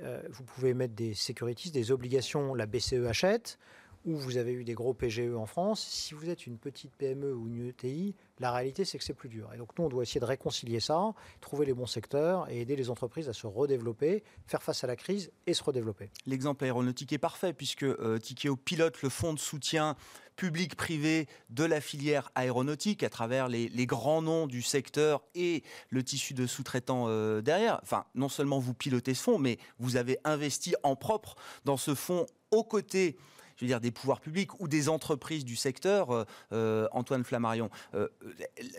euh, 0.00 0.22
vous 0.28 0.44
pouvez 0.44 0.74
mettre 0.74 0.94
des 0.94 1.14
securities, 1.14 1.70
des 1.70 1.90
obligations, 1.90 2.54
la 2.54 2.66
BCE 2.66 3.06
achète, 3.08 3.58
ou 4.04 4.16
vous 4.16 4.36
avez 4.36 4.52
eu 4.52 4.64
des 4.64 4.74
gros 4.74 4.92
PGE 4.92 5.34
en 5.34 5.46
France. 5.46 5.80
Si 5.80 6.14
vous 6.14 6.28
êtes 6.28 6.46
une 6.46 6.58
petite 6.58 6.94
PME 6.96 7.34
ou 7.34 7.48
une 7.48 7.68
ETI, 7.68 8.14
la 8.38 8.52
réalité, 8.52 8.84
c'est 8.84 8.98
que 8.98 9.04
c'est 9.04 9.14
plus 9.14 9.28
dur. 9.28 9.50
Et 9.54 9.56
donc, 9.56 9.70
nous, 9.78 9.84
on 9.84 9.88
doit 9.88 10.02
essayer 10.02 10.20
de 10.20 10.26
réconcilier 10.26 10.80
ça, 10.80 11.14
trouver 11.40 11.64
les 11.64 11.72
bons 11.72 11.86
secteurs 11.86 12.48
et 12.50 12.60
aider 12.60 12.76
les 12.76 12.90
entreprises 12.90 13.28
à 13.28 13.32
se 13.32 13.46
redévelopper, 13.46 14.22
faire 14.46 14.62
face 14.62 14.84
à 14.84 14.86
la 14.86 14.96
crise 14.96 15.32
et 15.46 15.54
se 15.54 15.62
redévelopper. 15.64 16.10
L'exemple 16.26 16.64
aéronautique 16.64 17.12
est 17.12 17.18
parfait 17.18 17.52
puisque 17.52 17.84
euh, 17.84 18.18
Tikeo 18.18 18.56
pilote 18.56 19.00
le 19.02 19.08
fonds 19.08 19.32
de 19.32 19.38
soutien 19.38 19.96
public-privé 20.36 21.28
de 21.50 21.64
la 21.64 21.80
filière 21.80 22.30
aéronautique 22.34 23.02
à 23.02 23.10
travers 23.10 23.48
les, 23.48 23.86
grands 23.86 24.22
noms 24.22 24.46
du 24.46 24.62
secteur 24.62 25.22
et 25.34 25.62
le 25.90 26.02
tissu 26.02 26.34
de 26.34 26.46
sous-traitants 26.46 27.06
euh, 27.08 27.40
derrière. 27.40 27.80
Non 28.14 28.28
seulement 28.28 28.58
vous 28.58 28.74
pilotez 28.74 29.14
ce 29.14 29.22
fonds, 29.22 29.38
mais 29.38 29.58
vous 29.78 29.96
avez 29.96 30.18
investi 30.24 30.74
en 30.82 30.96
propre 30.96 31.36
dans 31.64 31.76
ce 31.76 31.94
fonds 31.94 32.26
aux 32.50 32.64
côtés 32.64 33.16
je 33.56 33.64
veux 33.64 33.68
dire, 33.68 33.80
des 33.80 33.92
pouvoirs 33.92 34.20
publics 34.20 34.60
ou 34.60 34.66
des 34.66 34.88
entreprises 34.88 35.44
du 35.44 35.54
secteur, 35.54 36.10
euh, 36.10 36.24
euh, 36.52 36.88
Antoine 36.90 37.22
Flammarion. 37.22 37.70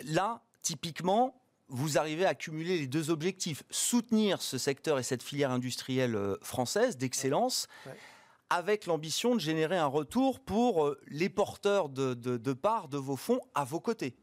Là, 0.04 0.44
typiquement, 0.62 1.42
vous 1.70 1.98
arrivez 1.98 2.26
à 2.26 2.36
cumuler 2.36 2.80
les 2.80 2.88
deux 2.88 3.10
objectifs 3.10 3.64
soutenir 3.70 4.42
ce 4.42 4.58
secteur 4.58 5.00
et 5.00 5.04
cette 5.04 5.24
filière 5.24 5.52
industrielle 5.52 6.20
française 6.42 6.98
d'excellence. 6.98 7.70
Avec 8.50 8.86
l'ambition 8.86 9.36
de 9.36 9.40
générer 9.40 9.78
un 9.78 9.88
retour 9.88 10.40
pour 10.40 10.96
les 11.08 11.30
porteurs 11.30 11.90
de, 11.90 12.14
de 12.14 12.54
parts 12.54 12.88
de 12.88 12.98
vos 12.98 13.16
fonds 13.16 13.42
à 13.54 13.64
vos 13.64 13.80
côtés. 13.80 14.16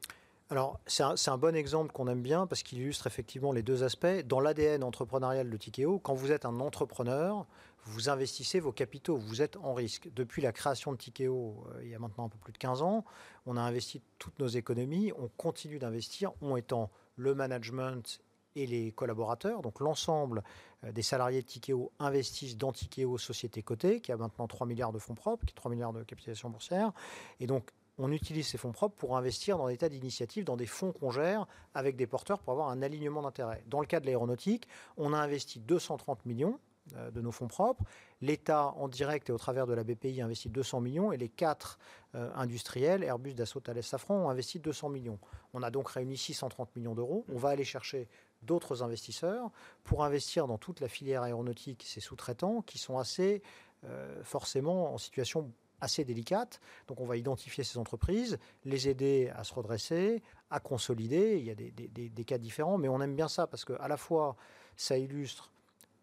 Alors, 0.53 0.79
c'est 0.87 1.31
un, 1.31 1.39
bon 1.39 1.57
exemple 1.57 1.93
qu'on 1.93 2.09
aime 2.09 2.21
bien 2.21 2.47
parce 2.47 2.63
qu'il 2.63 2.79
illustre 2.79 3.07
effectivement 3.07 3.53
les 3.53 3.63
deux 3.63 3.85
aspects. 3.85 4.27
Dans 4.27 4.39
l'ADN 4.39 4.85
entrepreneurial 4.85 5.49
de 5.49 5.57
Tikeo, 5.57 5.99
quand 5.99 6.13
vous 6.13 6.31
êtes 6.31 6.45
un 6.45 6.61
entrepreneur, 6.61 7.47
vous 7.87 8.11
investissez 8.11 8.61
vos 8.61 8.71
capitaux, 8.71 9.17
vous 9.17 9.41
êtes 9.41 9.57
en 9.57 9.73
risque. 9.73 10.11
Depuis 10.15 10.43
la 10.43 10.53
création 10.53 10.93
de 10.93 10.99
Tikeo, 10.99 11.65
euh, 11.71 11.81
il 11.83 11.89
y 11.89 11.95
a 11.95 11.99
maintenant 11.99 12.27
un 12.27 12.29
peu 12.29 12.37
plus 12.37 12.53
de 12.53 12.59
15 12.59 12.83
ans, 12.83 13.07
on 13.47 13.57
a 13.57 13.63
investi 13.63 14.03
toutes 14.19 14.39
nos 14.41 14.47
économies, 14.47 15.11
on 15.19 15.29
continue 15.39 15.79
d'investir, 15.79 16.33
on 16.43 16.55
étant 16.57 16.91
le 17.17 17.35
management 17.35 18.21
et 18.57 18.67
les 18.67 18.93
collaborateurs. 18.93 19.63
Donc 19.63 19.81
l'ensemble 19.81 20.43
euh, 20.85 20.93
des 20.93 21.03
salariés 21.03 21.43
de 21.43 21.47
Tikeo 21.47 21.93
investissent 21.99 22.57
dans 22.57 22.73
Tikeo 22.73 23.19
Société 23.19 23.63
Cotée, 23.63 24.01
qui 24.01 24.13
a 24.13 24.17
maintenant 24.17 24.47
3 24.47 24.67
milliards 24.67 24.93
de 24.93 24.99
fonds 24.99 25.15
propres, 25.15 25.45
qui 25.47 25.53
est 25.53 25.57
3 25.57 25.71
milliards 25.71 25.93
de 25.93 26.03
capitalisation 26.03 26.51
boursière. 26.51 26.93
Et 27.41 27.47
donc 27.47 27.71
on 27.99 28.11
utilise 28.11 28.49
ces 28.49 28.59
fonds 28.59 28.73
propres 28.73 28.97
pour 28.97 29.17
investir 29.17 29.59
dans 29.59 29.69
des 29.69 29.77
tas 29.77 29.89
d'initiatives, 29.89 30.45
dans 30.45 30.57
des 30.57 30.67
fonds 30.67 30.93
qu'on 30.93 31.11
gère 31.11 31.47
avec 31.75 31.97
des 31.97 32.07
porteurs 32.07 32.39
pour 32.39 32.53
avoir 32.53 32.69
un 32.69 32.83
alignement 32.83 33.23
d'intérêts. 33.23 33.63
Dans 33.67 33.81
le 33.81 33.87
cas 33.87 34.01
de 34.01 34.07
l'aéronautique, 34.07 34.67
on 34.97 35.13
a 35.13 35.19
investi 35.19 35.61
230 35.61 36.25
millions 36.27 36.59
euh, 36.97 37.11
de 37.11 37.21
nos 37.21 37.31
fonds 37.31 37.47
propres. 37.47 37.85
L'État, 38.21 38.73
en 38.77 38.89
direct 38.89 39.29
et 39.29 39.33
au 39.33 39.39
travers 39.39 39.67
de 39.67 39.73
la 39.73 39.85
BPI, 39.85 40.21
investit 40.21 40.49
200 40.49 40.81
millions 40.81 41.13
et 41.13 41.17
les 41.17 41.29
quatre 41.29 41.79
euh, 42.15 42.31
industriels, 42.35 43.05
Airbus, 43.05 43.35
Dassault, 43.35 43.61
Thales, 43.61 43.83
Safran, 43.83 44.17
ont 44.17 44.31
investi 44.31 44.59
200 44.59 44.89
millions. 44.89 45.19
On 45.55 45.63
a 45.63 45.71
donc 45.71 45.89
réuni 45.91 46.17
630 46.17 46.75
millions 46.75 46.95
d'euros. 46.95 47.25
On 47.33 47.37
va 47.37 47.51
aller 47.51 47.65
chercher 47.65 48.09
d'autres 48.43 48.83
investisseurs 48.83 49.51
pour 49.85 50.05
investir 50.05 50.47
dans 50.47 50.59
toute 50.59 50.81
la 50.81 50.89
filière 50.89 51.23
aéronautique, 51.23 51.85
ces 51.87 52.01
sous-traitants 52.01 52.63
qui 52.63 52.79
sont 52.79 52.99
assez 52.99 53.43
euh, 53.85 54.23
forcément 54.25 54.93
en 54.93 54.99
situation 54.99 55.51
assez 55.81 56.05
délicate. 56.05 56.61
Donc 56.87 57.01
on 57.01 57.07
va 57.07 57.17
identifier 57.17 57.65
ces 57.65 57.79
entreprises, 57.79 58.39
les 58.65 58.89
aider 58.89 59.33
à 59.35 59.43
se 59.43 59.53
redresser, 59.53 60.23
à 60.51 60.61
consolider. 60.61 61.39
Il 61.39 61.45
y 61.45 61.51
a 61.51 61.55
des, 61.57 61.71
des 61.71 62.25
cas 62.25 62.39
différents, 62.39 62.79
mais 62.79 62.89
on 62.89 63.01
aime 63.01 63.17
bien 63.17 63.29
ça 63.29 63.49
parce 63.49 63.65
que 63.65 63.73
à 63.81 63.89
la 63.89 63.97
fois 63.97 64.37
ça 64.77 64.97
illustre 64.97 65.53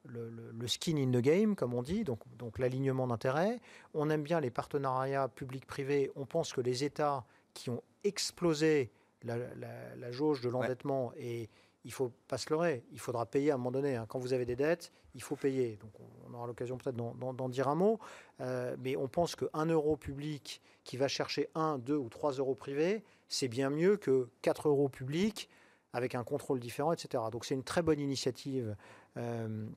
le, 0.05 0.67
skin 0.67 0.97
in 0.97 1.11
the 1.11 1.21
game, 1.21 1.55
comme 1.55 1.73
on 1.73 1.81
dit, 1.81 2.03
donc, 2.03 2.19
donc 2.37 2.59
l'alignement 2.59 3.07
d'intérêts. 3.07 3.59
On 3.93 4.09
aime 4.09 4.23
bien 4.23 4.39
les 4.39 4.51
partenariats 4.51 5.27
publics-privés. 5.27 6.11
On 6.15 6.25
pense 6.25 6.53
que 6.53 6.61
les 6.61 6.83
États 6.83 7.25
qui 7.53 7.69
ont 7.69 7.83
explosé 8.03 8.91
la, 9.23 10.11
jauge 10.11 10.41
de 10.41 10.49
l'endettement, 10.49 11.11
et 11.17 11.49
il 11.85 11.93
faut 11.93 12.11
pas 12.27 12.37
se 12.37 12.49
leurrer, 12.49 12.83
il 12.91 12.99
faudra 12.99 13.25
payer 13.25 13.51
à 13.51 13.55
un 13.55 13.57
moment 13.57 13.71
donné. 13.71 13.95
Hein. 13.95 14.05
Quand 14.07 14.19
vous 14.19 14.33
avez 14.33 14.45
des 14.45 14.55
dettes, 14.55 14.91
il 15.15 15.23
faut 15.23 15.35
payer. 15.35 15.77
Donc 15.81 15.91
on 16.27 16.33
aura 16.33 16.47
l'occasion 16.47 16.77
peut-être 16.77 16.95
d'en 16.95 17.49
dire 17.49 17.67
un 17.67 17.75
mot. 17.75 17.99
Euh, 18.41 18.75
mais 18.79 18.95
on 18.95 19.07
pense 19.07 19.35
qu'un 19.35 19.65
euro 19.65 19.95
public 19.95 20.61
qui 20.83 20.97
va 20.97 21.07
chercher 21.07 21.49
un, 21.55 21.77
deux 21.77 21.95
ou 21.95 22.09
trois 22.09 22.33
euros 22.33 22.55
privés, 22.55 23.03
c'est 23.27 23.47
bien 23.47 23.69
mieux 23.69 23.97
que 23.97 24.29
4 24.41 24.67
euros 24.67 24.89
publics 24.89 25.49
avec 25.93 26.15
un 26.15 26.23
contrôle 26.23 26.59
différent, 26.59 26.93
etc. 26.93 27.23
Donc 27.31 27.45
c'est 27.45 27.55
une 27.55 27.63
très 27.63 27.81
bonne 27.81 27.99
initiative. 27.99 28.75
Euh, 29.17 29.67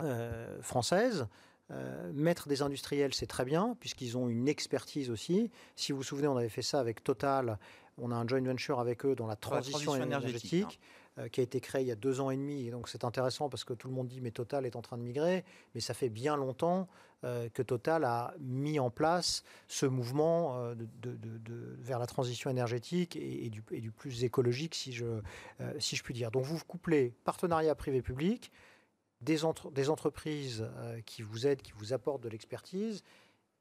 euh, 0.00 0.60
française. 0.62 1.28
Euh, 1.70 2.10
mettre 2.12 2.48
des 2.48 2.62
industriels, 2.62 3.14
c'est 3.14 3.26
très 3.26 3.44
bien, 3.44 3.76
puisqu'ils 3.78 4.18
ont 4.18 4.28
une 4.28 4.48
expertise 4.48 5.10
aussi. 5.10 5.50
Si 5.76 5.92
vous 5.92 5.98
vous 5.98 6.04
souvenez, 6.04 6.28
on 6.28 6.36
avait 6.36 6.48
fait 6.48 6.62
ça 6.62 6.80
avec 6.80 7.04
Total. 7.04 7.58
On 7.98 8.10
a 8.10 8.14
un 8.14 8.26
joint 8.26 8.42
venture 8.42 8.80
avec 8.80 9.04
eux 9.04 9.14
dans 9.14 9.26
la 9.26 9.36
transition, 9.36 9.94
énergétique, 9.94 10.80
hein. 10.80 10.86
Euh, 11.18 11.28
qui 11.28 11.40
a 11.40 11.42
été 11.42 11.60
créé 11.60 11.82
il 11.82 11.88
y 11.88 11.92
a 11.92 11.96
deux 11.96 12.20
ans 12.20 12.30
et 12.30 12.36
demi. 12.36 12.66
Et 12.66 12.70
donc 12.70 12.88
c'est 12.88 13.04
intéressant 13.04 13.48
parce 13.48 13.64
que 13.64 13.74
tout 13.74 13.88
le 13.88 13.94
monde 13.94 14.08
dit 14.08 14.20
mais 14.20 14.30
Total 14.30 14.66
est 14.66 14.76
en 14.76 14.82
train 14.82 14.98
de 14.98 15.02
migrer. 15.02 15.44
Mais 15.74 15.80
ça 15.80 15.94
fait 15.94 16.10
bien 16.10 16.36
longtemps 16.36 16.88
que 17.54 17.62
Total 17.62 18.02
a 18.02 18.34
mis 18.40 18.80
en 18.80 18.90
place 18.90 19.44
ce 19.68 19.86
mouvement 19.86 20.74
de, 20.74 21.76
vers 21.78 22.00
la 22.00 22.06
transition 22.06 22.50
énergétique 22.50 23.14
et, 23.14 23.48
du, 23.48 23.62
plus 23.92 24.24
écologique, 24.24 24.74
si 24.74 24.92
je, 24.92 25.20
si 25.78 25.94
je 25.94 26.02
puis 26.02 26.14
dire. 26.14 26.32
Donc 26.32 26.42
vous 26.42 26.58
couplez 26.66 27.14
partenariat 27.22 27.76
privé-public 27.76 28.50
des, 29.22 29.44
entreprises 29.44 30.66
euh, 30.76 31.00
qui 31.06 31.22
vous 31.22 31.46
aident, 31.46 31.62
qui 31.62 31.72
vous 31.72 31.92
apportent 31.92 32.22
de 32.22 32.28
l'expertise 32.28 33.02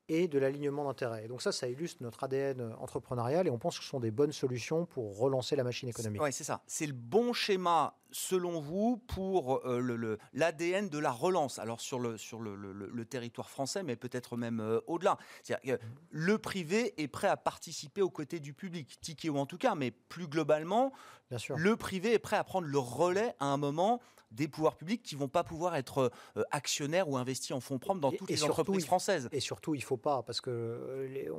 et 0.10 0.27
de 0.27 0.39
l'alignement 0.39 0.86
d'intérêts. 0.86 1.27
Donc 1.27 1.41
ça, 1.41 1.51
ça 1.51 1.67
illustre 1.67 2.03
notre 2.03 2.24
ADN 2.24 2.74
entrepreneurial 2.79 3.48
et 3.48 3.50
on 3.50 3.58
pense 3.58 3.77
que 3.77 3.84
ce 3.84 3.89
sont 3.89 4.00
des 4.00 4.12
bonnes 4.12 4.31
solutions 4.31 4.86
pour 4.86 5.17
relancer 5.17 5.55
la 5.55 5.63
machine 5.63 5.89
économique. 5.89 6.22
Oui, 6.22 6.34
c'est 6.34 6.43
ça. 6.43 6.62
C'est 6.67 6.86
le 6.86 6.93
bon 6.93 7.34
schéma, 7.34 7.96
selon 8.12 8.60
vous, 8.60 8.98
pour 9.08 9.65
euh, 9.65 10.17
l'ADN 10.34 10.89
de 10.89 11.00
la 11.00 11.12
relance. 11.12 11.60
Alors 11.60 11.79
sur 11.81 12.00
le, 12.00 12.17
sur 12.17 12.41
le, 12.41 12.55
le, 12.55 13.05
territoire 13.05 13.50
français, 13.50 13.84
mais 13.84 13.96
peut-être 13.96 14.38
même 14.38 14.60
euh, 14.60 14.79
au-delà. 14.88 15.17
C'est-à-dire 15.43 15.79
que 15.79 15.84
le 16.10 16.38
privé 16.38 16.93
est 17.01 17.08
prêt 17.08 17.27
à 17.27 17.38
participer 17.38 18.01
aux 18.01 18.10
côtés 18.10 18.39
du 18.39 18.53
public, 18.53 19.00
Tiki 19.01 19.29
ou 19.29 19.38
en 19.38 19.46
tout 19.46 19.58
cas, 19.58 19.75
mais 19.75 19.91
plus 19.91 20.27
globalement, 20.27 20.91
Bien 21.29 21.38
sûr. 21.38 21.58
le 21.58 21.75
privé 21.75 22.13
est 22.13 22.20
prêt 22.20 22.38
à 22.38 22.43
prendre 22.43 22.67
le 22.67 22.79
relais 22.79 23.34
à 23.39 23.46
un 23.46 23.58
moment 23.58 24.01
des 24.31 24.47
pouvoirs 24.47 24.75
publics 24.75 25.03
qui 25.03 25.15
vont 25.15 25.27
pas 25.27 25.43
pouvoir 25.43 25.75
être 25.75 26.11
euh, 26.38 26.43
actionnaires 26.51 27.09
ou 27.09 27.17
investis 27.17 27.51
en 27.51 27.59
fonds 27.59 27.77
propres 27.77 28.00
dans 28.00 28.11
toutes 28.11 28.29
les 28.29 28.43
entreprises 28.43 28.85
françaises. 28.85 29.29
Et 29.31 29.39
surtout, 29.39 29.75
il 29.75 29.83
faut 29.83 29.97
pas, 29.97 30.23
parce 30.23 30.41
que 30.41 31.07
les, 31.09 31.29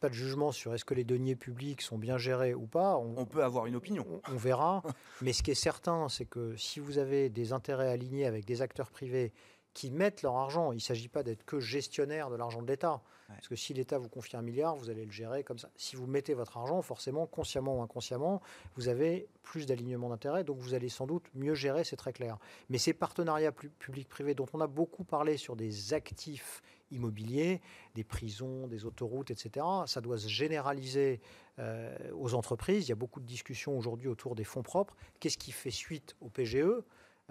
pas 0.00 0.08
de 0.08 0.14
jugement 0.14 0.52
sur 0.52 0.74
est-ce 0.74 0.84
que 0.84 0.94
les 0.94 1.04
deniers 1.04 1.36
publics 1.36 1.82
sont 1.82 1.98
bien 1.98 2.18
gérés 2.18 2.54
ou 2.54 2.66
pas. 2.66 2.96
On, 2.96 3.26
peut 3.26 3.44
avoir 3.44 3.66
une 3.66 3.76
opinion. 3.76 4.06
On, 4.30 4.36
verra. 4.36 4.82
Mais 5.22 5.32
ce 5.32 5.42
qui 5.42 5.50
est 5.50 5.54
certain, 5.54 6.08
c'est 6.08 6.26
que 6.26 6.56
si 6.56 6.80
vous 6.80 6.98
avez 6.98 7.28
des 7.28 7.52
intérêts 7.52 7.90
alignés 7.90 8.26
avec 8.26 8.44
des 8.44 8.62
acteurs 8.62 8.90
privés 8.90 9.32
qui 9.76 9.90
mettent 9.90 10.22
leur 10.22 10.36
argent. 10.36 10.72
Il 10.72 10.76
ne 10.76 10.80
s'agit 10.80 11.08
pas 11.08 11.22
d'être 11.22 11.44
que 11.44 11.60
gestionnaire 11.60 12.30
de 12.30 12.36
l'argent 12.36 12.62
de 12.62 12.66
l'État. 12.66 13.02
Parce 13.28 13.46
que 13.46 13.56
si 13.56 13.74
l'État 13.74 13.98
vous 13.98 14.08
confie 14.08 14.34
un 14.34 14.40
milliard, 14.40 14.74
vous 14.74 14.88
allez 14.88 15.04
le 15.04 15.10
gérer 15.10 15.44
comme 15.44 15.58
ça. 15.58 15.68
Si 15.76 15.96
vous 15.96 16.06
mettez 16.06 16.32
votre 16.32 16.56
argent, 16.56 16.80
forcément, 16.80 17.26
consciemment 17.26 17.78
ou 17.78 17.82
inconsciemment, 17.82 18.40
vous 18.76 18.88
avez 18.88 19.28
plus 19.42 19.66
d'alignement 19.66 20.08
d'intérêts, 20.08 20.44
donc 20.44 20.56
vous 20.60 20.72
allez 20.72 20.88
sans 20.88 21.06
doute 21.06 21.24
mieux 21.34 21.54
gérer, 21.54 21.84
c'est 21.84 21.96
très 21.96 22.14
clair. 22.14 22.38
Mais 22.70 22.78
ces 22.78 22.94
partenariats 22.94 23.52
public-privé 23.52 24.34
dont 24.34 24.46
on 24.54 24.62
a 24.62 24.66
beaucoup 24.66 25.04
parlé 25.04 25.36
sur 25.36 25.56
des 25.56 25.92
actifs 25.92 26.62
immobiliers, 26.90 27.60
des 27.94 28.04
prisons, 28.04 28.68
des 28.68 28.86
autoroutes, 28.86 29.30
etc., 29.30 29.66
ça 29.84 30.00
doit 30.00 30.16
se 30.16 30.28
généraliser 30.28 31.20
euh, 31.58 31.94
aux 32.14 32.32
entreprises. 32.32 32.86
Il 32.86 32.88
y 32.88 32.92
a 32.92 32.96
beaucoup 32.96 33.20
de 33.20 33.26
discussions 33.26 33.76
aujourd'hui 33.76 34.08
autour 34.08 34.36
des 34.36 34.44
fonds 34.44 34.62
propres. 34.62 34.96
Qu'est-ce 35.20 35.36
qui 35.36 35.52
fait 35.52 35.70
suite 35.70 36.16
au 36.22 36.30
PGE 36.30 36.64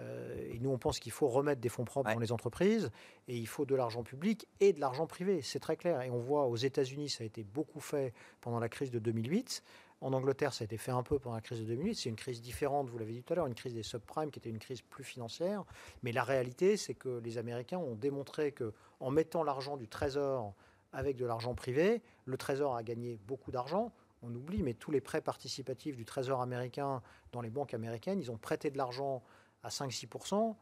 euh, 0.00 0.52
et 0.52 0.58
nous, 0.58 0.70
on 0.70 0.78
pense 0.78 0.98
qu'il 0.98 1.12
faut 1.12 1.28
remettre 1.28 1.60
des 1.60 1.68
fonds 1.68 1.84
propres 1.84 2.12
dans 2.12 2.20
les 2.20 2.32
entreprises 2.32 2.90
et 3.28 3.36
il 3.36 3.46
faut 3.46 3.64
de 3.64 3.74
l'argent 3.74 4.02
public 4.02 4.46
et 4.60 4.72
de 4.72 4.80
l'argent 4.80 5.06
privé. 5.06 5.40
C'est 5.42 5.58
très 5.58 5.76
clair. 5.76 6.02
Et 6.02 6.10
on 6.10 6.18
voit 6.18 6.46
aux 6.46 6.56
États-Unis, 6.56 7.08
ça 7.08 7.24
a 7.24 7.26
été 7.26 7.44
beaucoup 7.44 7.80
fait 7.80 8.12
pendant 8.40 8.58
la 8.58 8.68
crise 8.68 8.90
de 8.90 8.98
2008. 8.98 9.62
En 10.02 10.12
Angleterre, 10.12 10.52
ça 10.52 10.62
a 10.62 10.66
été 10.66 10.76
fait 10.76 10.90
un 10.90 11.02
peu 11.02 11.18
pendant 11.18 11.36
la 11.36 11.40
crise 11.40 11.60
de 11.60 11.64
2008. 11.64 11.94
C'est 11.94 12.08
une 12.10 12.16
crise 12.16 12.42
différente, 12.42 12.90
vous 12.90 12.98
l'avez 12.98 13.14
dit 13.14 13.22
tout 13.22 13.32
à 13.32 13.36
l'heure, 13.36 13.46
une 13.46 13.54
crise 13.54 13.72
des 13.72 13.82
subprimes 13.82 14.30
qui 14.30 14.38
était 14.38 14.50
une 14.50 14.58
crise 14.58 14.82
plus 14.82 15.04
financière. 15.04 15.64
Mais 16.02 16.12
la 16.12 16.22
réalité, 16.22 16.76
c'est 16.76 16.94
que 16.94 17.20
les 17.24 17.38
Américains 17.38 17.78
ont 17.78 17.94
démontré 17.94 18.52
que 18.52 18.74
en 19.00 19.10
mettant 19.10 19.42
l'argent 19.42 19.78
du 19.78 19.88
Trésor 19.88 20.54
avec 20.92 21.16
de 21.16 21.24
l'argent 21.24 21.54
privé, 21.54 22.02
le 22.26 22.36
Trésor 22.36 22.76
a 22.76 22.82
gagné 22.82 23.18
beaucoup 23.26 23.50
d'argent. 23.50 23.92
On 24.22 24.34
oublie, 24.34 24.62
mais 24.62 24.74
tous 24.74 24.90
les 24.90 25.00
prêts 25.00 25.20
participatifs 25.20 25.96
du 25.96 26.04
Trésor 26.04 26.42
américain 26.42 27.02
dans 27.32 27.40
les 27.40 27.50
banques 27.50 27.74
américaines, 27.74 28.18
ils 28.20 28.30
ont 28.30 28.38
prêté 28.38 28.70
de 28.70 28.78
l'argent 28.78 29.22
à 29.66 29.68
5-6%, 29.68 30.54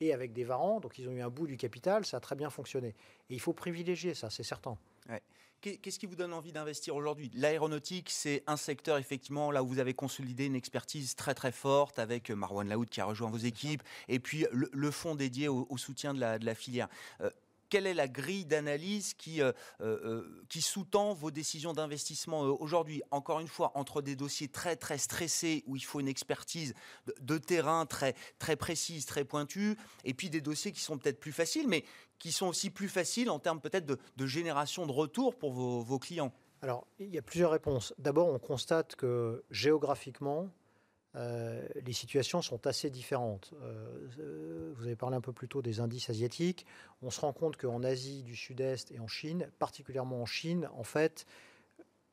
et 0.00 0.12
avec 0.12 0.32
des 0.32 0.44
varants, 0.44 0.80
donc 0.80 0.98
ils 0.98 1.08
ont 1.08 1.12
eu 1.12 1.22
un 1.22 1.30
bout 1.30 1.46
du 1.46 1.56
capital, 1.56 2.04
ça 2.04 2.18
a 2.18 2.20
très 2.20 2.36
bien 2.36 2.50
fonctionné. 2.50 2.88
Et 3.30 3.34
il 3.34 3.40
faut 3.40 3.52
privilégier 3.52 4.14
ça, 4.14 4.30
c'est 4.30 4.42
certain. 4.42 4.76
Qu'est-ce 5.62 5.98
qui 5.98 6.06
vous 6.06 6.16
donne 6.16 6.32
envie 6.32 6.52
d'investir 6.52 6.94
aujourd'hui? 6.94 7.30
L'aéronautique, 7.34 8.10
c'est 8.10 8.44
un 8.46 8.56
secteur 8.56 8.98
effectivement 8.98 9.50
là 9.50 9.64
où 9.64 9.66
vous 9.66 9.78
avez 9.78 9.94
consolidé 9.94 10.44
une 10.44 10.54
expertise 10.54 11.16
très 11.16 11.34
très 11.34 11.50
forte 11.50 11.98
avec 11.98 12.30
Marwan 12.30 12.68
Laoud 12.68 12.88
qui 12.88 13.00
a 13.00 13.04
rejoint 13.04 13.30
vos 13.30 13.38
équipes 13.38 13.82
et 14.06 14.20
puis 14.20 14.46
le, 14.52 14.90
fonds 14.90 15.16
dédié 15.16 15.48
au, 15.48 15.76
soutien 15.76 16.14
de 16.14 16.20
la, 16.20 16.38
de 16.38 16.44
la 16.44 16.54
filière. 16.54 16.88
Euh, 17.20 17.30
quelle 17.68 17.86
est 17.86 17.94
la 17.94 18.08
grille 18.08 18.44
d'analyse 18.44 19.14
qui, 19.14 19.42
euh, 19.42 19.52
euh, 19.80 20.22
euh, 20.54 20.60
sous-tend 20.60 21.14
vos 21.14 21.30
décisions 21.30 21.72
d'investissement 21.72 22.40
aujourd'hui? 22.40 23.02
Encore 23.10 23.40
une 23.40 23.48
fois, 23.48 23.72
entre 23.74 24.02
des 24.02 24.16
dossiers 24.16 24.48
très 24.48 24.76
très 24.76 24.98
stressés 24.98 25.62
où 25.66 25.76
il 25.76 25.84
faut 25.84 26.00
une 26.00 26.08
expertise 26.08 26.74
de, 27.20 27.38
terrain 27.38 27.86
très, 27.86 28.14
très 28.38 28.56
précise, 28.56 29.06
très 29.06 29.24
pointue, 29.24 29.76
et 30.04 30.14
puis 30.14 30.30
des 30.30 30.40
dossiers 30.40 30.72
qui 30.72 30.80
sont 30.80 30.98
peut-être 30.98 31.20
plus 31.20 31.32
faciles, 31.32 31.68
mais 31.68 31.84
qui 32.18 32.32
sont 32.32 32.46
aussi 32.46 32.70
plus 32.70 32.88
faciles 32.88 33.30
en 33.30 33.38
termes 33.38 33.60
peut-être 33.60 33.86
de, 33.86 34.26
génération 34.26 34.86
de 34.86 34.92
retour 34.92 35.36
pour 35.36 35.52
vos 35.52 35.98
clients 35.98 36.32
Alors, 36.62 36.86
il 36.98 37.14
y 37.14 37.18
a 37.18 37.22
plusieurs 37.22 37.50
réponses. 37.50 37.94
D'abord, 37.98 38.28
on 38.28 38.38
constate 38.38 38.96
que 38.96 39.44
géographiquement, 39.50 40.50
euh, 41.16 41.66
les 41.84 41.92
situations 41.92 42.42
sont 42.42 42.66
assez 42.66 42.90
différentes. 42.90 43.52
Euh, 43.62 44.72
vous 44.76 44.84
avez 44.84 44.96
parlé 44.96 45.16
un 45.16 45.20
peu 45.20 45.32
plus 45.32 45.48
tôt 45.48 45.62
des 45.62 45.80
indices 45.80 46.10
asiatiques. 46.10 46.66
On 47.02 47.10
se 47.10 47.20
rend 47.20 47.32
compte 47.32 47.56
qu'en 47.56 47.82
Asie 47.82 48.22
du 48.22 48.36
Sud-Est 48.36 48.92
et 48.92 48.98
en 48.98 49.08
Chine, 49.08 49.48
particulièrement 49.58 50.20
en 50.20 50.26
Chine, 50.26 50.68
en 50.76 50.82
fait, 50.82 51.26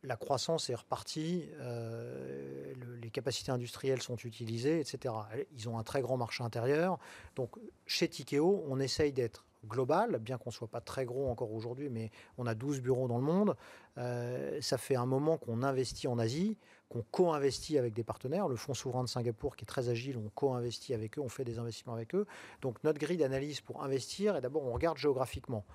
la 0.03 0.15
croissance 0.15 0.69
est 0.69 0.75
repartie, 0.75 1.49
euh, 1.59 2.73
les 3.01 3.09
capacités 3.09 3.51
industrielles 3.51 4.01
sont 4.01 4.17
utilisées, 4.17 4.79
etc. 4.79 5.13
Ils 5.53 5.67
ont 5.67 5.77
un 5.77 5.83
très 5.83 6.01
grand 6.01 6.17
marché 6.17 6.43
intérieur. 6.43 6.97
Donc, 7.35 7.51
chez 7.85 8.07
Tikeo, 8.07 8.63
on 8.67 8.79
essaye 8.79 9.11
d'être 9.11 9.45
global, 9.65 10.19
bien 10.19 10.37
qu'on 10.37 10.49
ne 10.49 10.53
soit 10.53 10.67
pas 10.67 10.81
très 10.81 11.05
gros 11.05 11.29
encore 11.29 11.53
aujourd'hui, 11.53 11.89
mais 11.89 12.11
on 12.37 12.45
a 12.47 12.55
12 12.55 12.81
bureaux 12.81 13.07
dans 13.07 13.17
le 13.17 13.23
monde. 13.23 13.55
ça 13.95 14.77
fait 14.77 14.95
un 14.95 15.05
moment 15.05 15.37
qu'on 15.37 15.63
investit 15.63 16.07
en 16.09 16.19
Asie 16.19 16.57
qu'on 16.93 17.03
co-investit 17.09 17.79
avec 17.79 17.93
des 17.93 18.03
partenaires. 18.03 18.47
Le 18.47 18.55
Fonds 18.55 18.75
souverain 18.75 19.03
de 19.03 19.09
Singapour, 19.09 19.55
qui 19.55 19.63
est 19.63 19.65
très 19.65 19.89
agile, 19.89 20.15
on 20.17 20.29
co-investit 20.29 20.93
avec 20.93 21.17
eux, 21.17 21.21
on 21.21 21.29
fait 21.29 21.43
des 21.43 21.57
investissements 21.57 21.95
avec 21.95 22.13
eux. 22.13 22.27
Donc 22.61 22.83
notre 22.83 22.99
grille 22.99 23.17
d'analyse 23.17 23.61
pour 23.61 23.83
investir, 23.83 24.35
et 24.35 24.41
d'abord 24.41 24.63
on 24.63 24.71
regarde 24.71 24.97
géographiquement. 24.97 25.65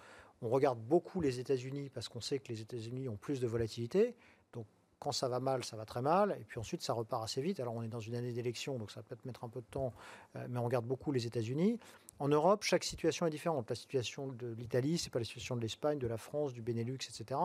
On 0.43 0.49
regarde 0.49 0.79
beaucoup 0.79 1.21
les 1.21 1.41
États-Unis 1.41 1.91
parce 1.93 2.09
qu'on 2.09 2.21
sait 2.21 2.39
que 2.39 2.49
les 2.49 2.61
États-Unis 2.61 3.09
ont 3.09 3.17
plus 3.17 3.41
de 3.41 3.49
volatilité. 3.49 4.15
Donc 4.53 4.67
quand 5.01 5.11
ça 5.11 5.29
va 5.29 5.41
mal, 5.41 5.65
ça 5.65 5.77
va 5.77 5.85
très 5.85 6.03
mal, 6.03 6.37
et 6.41 6.45
puis 6.45 6.61
ensuite 6.61 6.83
ça 6.83 6.93
repart 6.93 7.25
assez 7.25 7.43
vite. 7.43 7.59
Alors 7.59 7.75
on 7.75 7.83
est 7.83 7.89
dans 7.89 7.99
une 7.99 8.15
année 8.15 8.33
d'élection, 8.33 8.79
donc 8.79 8.93
ça 8.93 9.03
peut 9.03 9.09
peut-être 9.09 9.25
mettre 9.25 9.43
un 9.43 9.49
peu 9.49 9.61
de 9.61 9.67
temps, 9.67 9.93
euh, 10.37 10.47
mais 10.49 10.61
on 10.61 10.65
regarde 10.65 10.87
beaucoup 10.87 11.11
les 11.11 11.27
États-Unis. 11.27 11.81
En 12.21 12.29
Europe, 12.29 12.65
chaque 12.65 12.83
situation 12.83 13.27
est 13.27 13.31
différente. 13.31 13.71
La 13.71 13.77
situation 13.77 14.27
de 14.29 14.49
l'Italie, 14.59 14.99
c'est 14.99 15.11
pas 15.11 15.21
la 15.21 15.25
situation 15.25 15.55
de 15.55 15.61
l'Espagne, 15.61 15.99
de 15.99 16.07
la 16.07 16.17
France, 16.17 16.53
du 16.53 16.63
Benelux, 16.63 16.95
etc. 16.95 17.41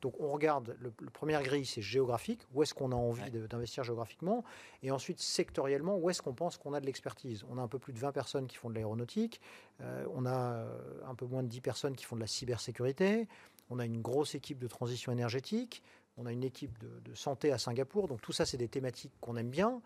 Donc 0.00 0.14
on 0.20 0.28
regarde, 0.28 0.76
le, 0.80 0.90
première 1.10 1.42
grille, 1.42 1.64
c'est 1.64 1.82
géographique, 1.82 2.40
où 2.52 2.62
est-ce 2.62 2.74
qu'on 2.74 2.90
a 2.92 2.96
envie 2.96 3.30
d'investir 3.30 3.84
géographiquement, 3.84 4.44
et 4.82 4.90
ensuite 4.90 5.20
sectoriellement, 5.20 5.96
où 5.96 6.10
est-ce 6.10 6.22
qu'on 6.22 6.34
pense 6.34 6.56
qu'on 6.56 6.74
a 6.74 6.80
de 6.80 6.86
l'expertise? 6.86 7.44
On 7.50 7.58
a 7.58 7.62
un 7.62 7.68
peu 7.68 7.78
plus 7.78 7.92
de 7.92 7.98
20 7.98 8.12
personnes 8.12 8.46
qui 8.46 8.56
font 8.56 8.68
de 8.68 8.74
l'aéronautique, 8.74 9.40
euh, 9.80 10.04
on 10.14 10.26
a 10.26 10.54
euh, 10.54 11.00
un 11.06 11.14
peu 11.14 11.26
moins 11.26 11.42
de 11.42 11.48
10 11.48 11.60
personnes 11.60 11.94
qui 11.94 12.04
font 12.04 12.16
de 12.16 12.20
la 12.20 12.26
cybersécurité, 12.26 13.28
on 13.70 13.78
a 13.78 13.84
une 13.84 14.00
grosse 14.00 14.34
équipe 14.34 14.58
de 14.58 14.66
transition 14.66 15.12
énergétique, 15.12 15.82
on 16.16 16.26
a 16.26 16.32
une 16.32 16.44
équipe 16.44 16.78
de, 16.78 17.10
de 17.10 17.14
santé 17.14 17.52
à 17.52 17.58
Singapour, 17.58 18.08
donc 18.08 18.22
tout 18.22 18.32
ça, 18.32 18.44
c'est 18.44 18.56
des 18.56 18.68
thématiques 18.68 19.12
qu'on 19.20 19.36
aime 19.36 19.50
bien. 19.50 19.80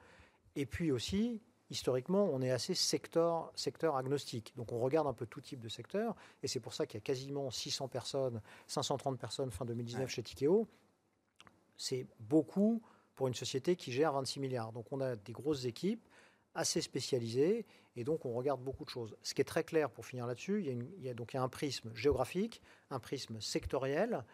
Et 0.56 0.66
puis 0.66 0.90
aussi, 0.90 1.40
historiquement, 1.70 2.28
on 2.32 2.42
est 2.42 2.50
assez 2.50 2.74
secteur, 2.74 3.52
secteur 3.54 3.96
agnostique. 3.96 4.52
Donc 4.56 4.72
on 4.72 4.80
regarde 4.80 5.06
un 5.06 5.12
peu 5.12 5.26
tout 5.26 5.40
type 5.40 5.60
de 5.60 5.68
secteur, 5.68 6.14
et 6.42 6.48
c'est 6.48 6.60
pour 6.60 6.74
ça 6.74 6.86
qu'il 6.86 6.98
y 6.98 7.02
a 7.02 7.04
quasiment 7.04 7.50
600 7.50 7.88
personnes, 7.88 8.40
530 8.66 9.18
personnes 9.18 9.50
fin 9.50 9.64
2019 9.64 10.08
chez 10.08 10.22
Tikeo. 10.22 10.66
C'est 11.76 12.06
beaucoup 12.18 12.82
pour 13.14 13.28
une 13.28 13.34
société 13.34 13.76
qui 13.76 13.92
gère 13.92 14.12
26 14.12 14.40
milliards. 14.40 14.72
Donc 14.72 14.86
on 14.90 15.00
a 15.00 15.16
des 15.16 15.32
grosses 15.32 15.64
équipes 15.64 16.06
assez 16.54 16.80
spécialisées, 16.80 17.64
et 17.96 18.04
donc 18.04 18.24
on 18.24 18.32
regarde 18.34 18.60
beaucoup 18.60 18.84
de 18.84 18.90
choses. 18.90 19.16
Ce 19.22 19.34
qui 19.34 19.40
est 19.40 19.44
très 19.44 19.62
clair 19.62 19.88
pour 19.90 20.04
finir 20.04 20.26
là-dessus, 20.26 20.64
il, 20.66 20.88
il 20.98 21.04
y 21.04 21.08
a 21.08 21.14
donc 21.14 21.34
un 21.34 21.48
prisme 21.48 21.94
géographique, 21.94 22.60
un 22.90 22.98
prisme 22.98 23.40
sectoriel, 23.40 24.24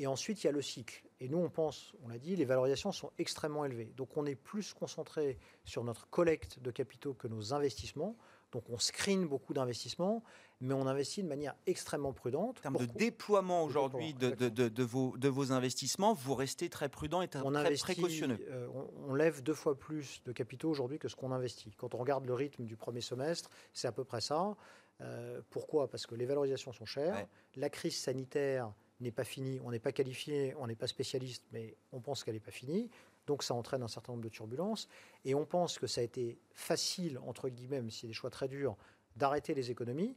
et 0.00 0.06
ensuite, 0.06 0.42
il 0.42 0.46
y 0.46 0.48
a 0.48 0.52
le 0.52 0.62
cycle. 0.62 1.04
Et 1.20 1.28
nous, 1.28 1.36
on 1.36 1.50
pense, 1.50 1.92
on 2.02 2.08
l'a 2.08 2.18
dit, 2.18 2.34
les 2.34 2.46
valorisations 2.46 2.90
sont 2.90 3.10
extrêmement 3.18 3.66
élevées. 3.66 3.92
Donc, 3.98 4.16
on 4.16 4.24
est 4.24 4.34
plus 4.34 4.72
concentré 4.72 5.36
sur 5.66 5.84
notre 5.84 6.08
collecte 6.08 6.58
de 6.58 6.70
capitaux 6.70 7.12
que 7.12 7.28
nos 7.28 7.52
investissements. 7.52 8.16
Donc, 8.50 8.64
on 8.70 8.78
screen 8.78 9.28
beaucoup 9.28 9.52
d'investissements, 9.52 10.24
mais 10.62 10.72
on 10.72 10.86
investit 10.86 11.22
de 11.22 11.28
manière 11.28 11.54
extrêmement 11.66 12.14
prudente. 12.14 12.56
En 12.60 12.62
termes 12.62 12.78
de 12.78 12.86
déploiement 12.86 13.62
aujourd'hui 13.62 14.14
de, 14.14 14.30
de, 14.30 14.82
vos, 14.82 15.18
de 15.18 15.28
vos 15.28 15.52
investissements, 15.52 16.14
vous 16.14 16.34
restez 16.34 16.70
très 16.70 16.88
prudent 16.88 17.20
et 17.20 17.28
très, 17.28 17.42
on 17.44 17.52
précautionneux. 17.52 18.38
Euh, 18.48 18.68
on, 19.06 19.12
lève 19.12 19.42
deux 19.42 19.52
fois 19.52 19.78
plus 19.78 20.22
de 20.24 20.32
capitaux 20.32 20.70
aujourd'hui 20.70 20.98
que 20.98 21.08
ce 21.08 21.14
qu'on 21.14 21.30
investit. 21.30 21.74
Quand 21.76 21.94
on 21.94 21.98
regarde 21.98 22.24
le 22.24 22.32
rythme 22.32 22.64
du 22.64 22.76
premier 22.76 23.02
semestre, 23.02 23.50
c'est 23.74 23.86
à 23.86 23.92
peu 23.92 24.04
près 24.04 24.22
ça. 24.22 24.56
Euh, 25.02 25.42
pourquoi? 25.50 25.90
Parce 25.90 26.06
que 26.06 26.14
les 26.14 26.24
valorisations 26.24 26.72
sont 26.72 26.86
chères. 26.86 27.26
La 27.54 27.68
crise 27.68 27.98
sanitaire 27.98 28.72
n'est 29.00 29.10
pas 29.10 29.24
finie. 29.24 29.60
On 29.64 29.70
n'est 29.70 29.78
pas 29.78 29.92
qualifié, 29.92 30.54
on 30.58 30.66
n'est 30.66 30.74
pas 30.74 30.86
spécialiste, 30.86 31.44
mais 31.52 31.76
on 31.92 32.00
pense 32.00 32.24
qu'elle 32.24 32.34
n'est 32.34 32.40
pas 32.40 32.50
finie. 32.50 32.90
Donc 33.26 33.42
ça 33.42 33.54
entraîne 33.54 33.82
un 33.82 33.88
certain 33.88 34.12
nombre 34.12 34.24
de 34.24 34.28
turbulences. 34.28 34.88
Et 35.24 35.34
on 35.34 35.44
pense 35.44 35.78
que 35.78 35.86
ça 35.86 36.00
a 36.00 36.04
été 36.04 36.38
facile, 36.52 37.18
entre 37.26 37.48
guillemets, 37.48 37.80
même 37.80 37.90
si 37.90 38.00
c'est 38.00 38.06
des 38.06 38.12
choix 38.12 38.30
très 38.30 38.48
durs, 38.48 38.76
d'arrêter 39.16 39.54
les 39.54 39.70
économies, 39.70 40.16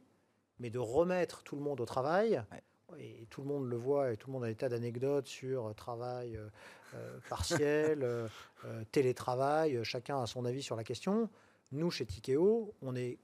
mais 0.59 0.69
de 0.69 0.79
remettre 0.79 1.43
tout 1.43 1.55
le 1.55 1.61
monde 1.61 1.81
au 1.81 1.85
travail. 1.85 2.41
Et 2.99 3.25
tout 3.29 3.41
le 3.41 3.47
monde 3.47 3.67
le 3.67 3.75
voit, 3.75 4.11
et 4.11 4.17
tout 4.17 4.27
le 4.27 4.33
monde 4.33 4.43
a 4.43 4.47
des 4.47 4.55
tas 4.55 4.69
d'anecdotes 4.69 5.27
sur 5.27 5.67
euh, 5.67 5.73
travail 5.73 6.37
euh, 6.37 6.47
euh, 6.95 7.19
partiel, 7.27 8.07
télétravail, 8.91 9.83
chacun 9.83 10.21
a 10.21 10.27
son 10.27 10.45
avis 10.45 10.61
sur 10.61 10.75
la 10.75 10.83
question. 10.83 11.29
Nous, 11.71 11.89
chez 11.89 12.05
Tikeo, 12.05 12.73
on 12.81 12.95
est 12.95 13.17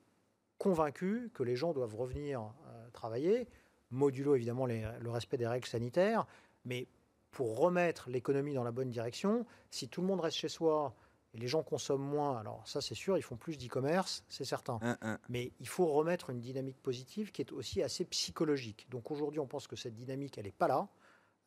convaincus 0.57 1.29
que 1.33 1.43
les 1.43 1.55
gens 1.55 1.71
doivent 1.71 1.95
revenir 1.95 2.51
travailler 2.93 3.47
modulo 3.91 4.35
évidemment 4.35 4.65
le 4.65 5.09
respect 5.09 5.37
des 5.37 5.47
règles 5.47 5.67
sanitaires, 5.67 6.25
mais 6.65 6.87
pour 7.31 7.59
remettre 7.59 8.09
l'économie 8.09 8.53
dans 8.53 8.63
la 8.63 8.71
bonne 8.71 8.89
direction, 8.89 9.45
si 9.69 9.87
tout 9.87 10.01
le 10.01 10.07
monde 10.07 10.19
reste 10.19 10.37
chez 10.37 10.49
soi 10.49 10.95
et 11.33 11.37
les 11.37 11.47
gens 11.47 11.61
consomment 11.61 12.07
moins, 12.07 12.37
alors 12.39 12.67
ça 12.67 12.81
c'est 12.81 12.95
sûr, 12.95 13.17
ils 13.17 13.21
font 13.21 13.37
plus 13.37 13.57
d'e-commerce, 13.57 14.23
c'est 14.27 14.45
certain. 14.45 14.79
Mais 15.29 15.51
il 15.59 15.67
faut 15.67 15.85
remettre 15.85 16.31
une 16.31 16.39
dynamique 16.39 16.81
positive 16.81 17.31
qui 17.31 17.41
est 17.41 17.51
aussi 17.51 17.83
assez 17.83 18.03
psychologique. 18.05 18.87
Donc 18.89 19.11
aujourd'hui, 19.11 19.39
on 19.39 19.45
pense 19.47 19.67
que 19.67 19.75
cette 19.75 19.93
dynamique, 19.93 20.37
elle 20.37 20.45
n'est 20.45 20.51
pas 20.51 20.67
là. 20.67 20.87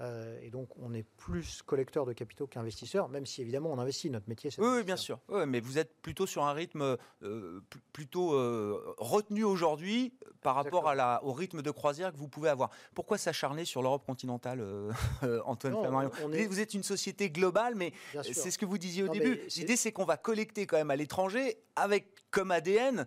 Euh, 0.02 0.38
et 0.42 0.50
donc, 0.50 0.68
on 0.78 0.92
est 0.94 1.04
plus 1.04 1.62
collecteur 1.62 2.06
de 2.06 2.12
capitaux 2.12 2.46
qu'investisseur, 2.46 3.08
même 3.08 3.24
si 3.24 3.40
évidemment 3.40 3.70
on 3.70 3.78
investit. 3.78 4.10
Notre 4.10 4.28
métier, 4.28 4.50
c'est. 4.50 4.60
Oui, 4.60 4.82
bien 4.82 4.96
sûr. 4.96 5.20
mais 5.46 5.60
vous 5.60 5.78
êtes 5.78 5.94
plutôt 6.02 6.26
sur 6.26 6.44
un 6.44 6.52
rythme 6.52 6.96
euh, 7.22 7.60
plutôt 7.92 8.34
euh, 8.34 8.94
retenu 8.98 9.44
aujourd'hui 9.44 10.12
par 10.42 10.56
rapport 10.56 10.88
à 10.88 10.94
la, 10.94 11.22
au 11.24 11.32
rythme 11.32 11.62
de 11.62 11.70
croisière 11.70 12.12
que 12.12 12.16
vous 12.16 12.28
pouvez 12.28 12.48
avoir. 12.48 12.70
Pourquoi 12.94 13.16
s'acharner 13.16 13.64
sur 13.64 13.80
l'Europe 13.82 14.04
continentale, 14.04 14.60
Antoine 15.44 15.74
Flammarion 15.74 16.10
Vous 16.48 16.60
êtes 16.60 16.74
une 16.74 16.82
société 16.82 17.30
globale, 17.30 17.74
mais 17.76 17.92
c'est 18.22 18.50
ce 18.50 18.58
que 18.58 18.66
vous 18.66 18.78
disiez 18.78 19.04
au 19.04 19.08
début. 19.08 19.40
L'idée, 19.56 19.76
c'est 19.76 19.92
qu'on 19.92 20.04
va 20.04 20.16
collecter 20.16 20.66
quand 20.66 20.76
même 20.76 20.90
à 20.90 20.96
l'étranger 20.96 21.58
avec 21.76 22.08
comme 22.30 22.50
ADN 22.50 23.06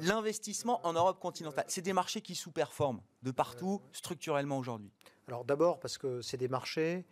l'investissement 0.00 0.84
en 0.86 0.94
Europe 0.94 1.20
continentale. 1.20 1.64
C'est 1.68 1.82
des 1.82 1.92
marchés 1.92 2.22
qui 2.22 2.34
sous-performent 2.34 3.02
de 3.22 3.30
partout 3.30 3.80
structurellement 3.92 4.58
aujourd'hui. 4.58 4.90
Alors 5.28 5.44
d'abord 5.44 5.80
parce 5.80 5.98
que 5.98 6.20
c'est 6.22 6.36
des 6.36 6.48
marchés, 6.48 7.04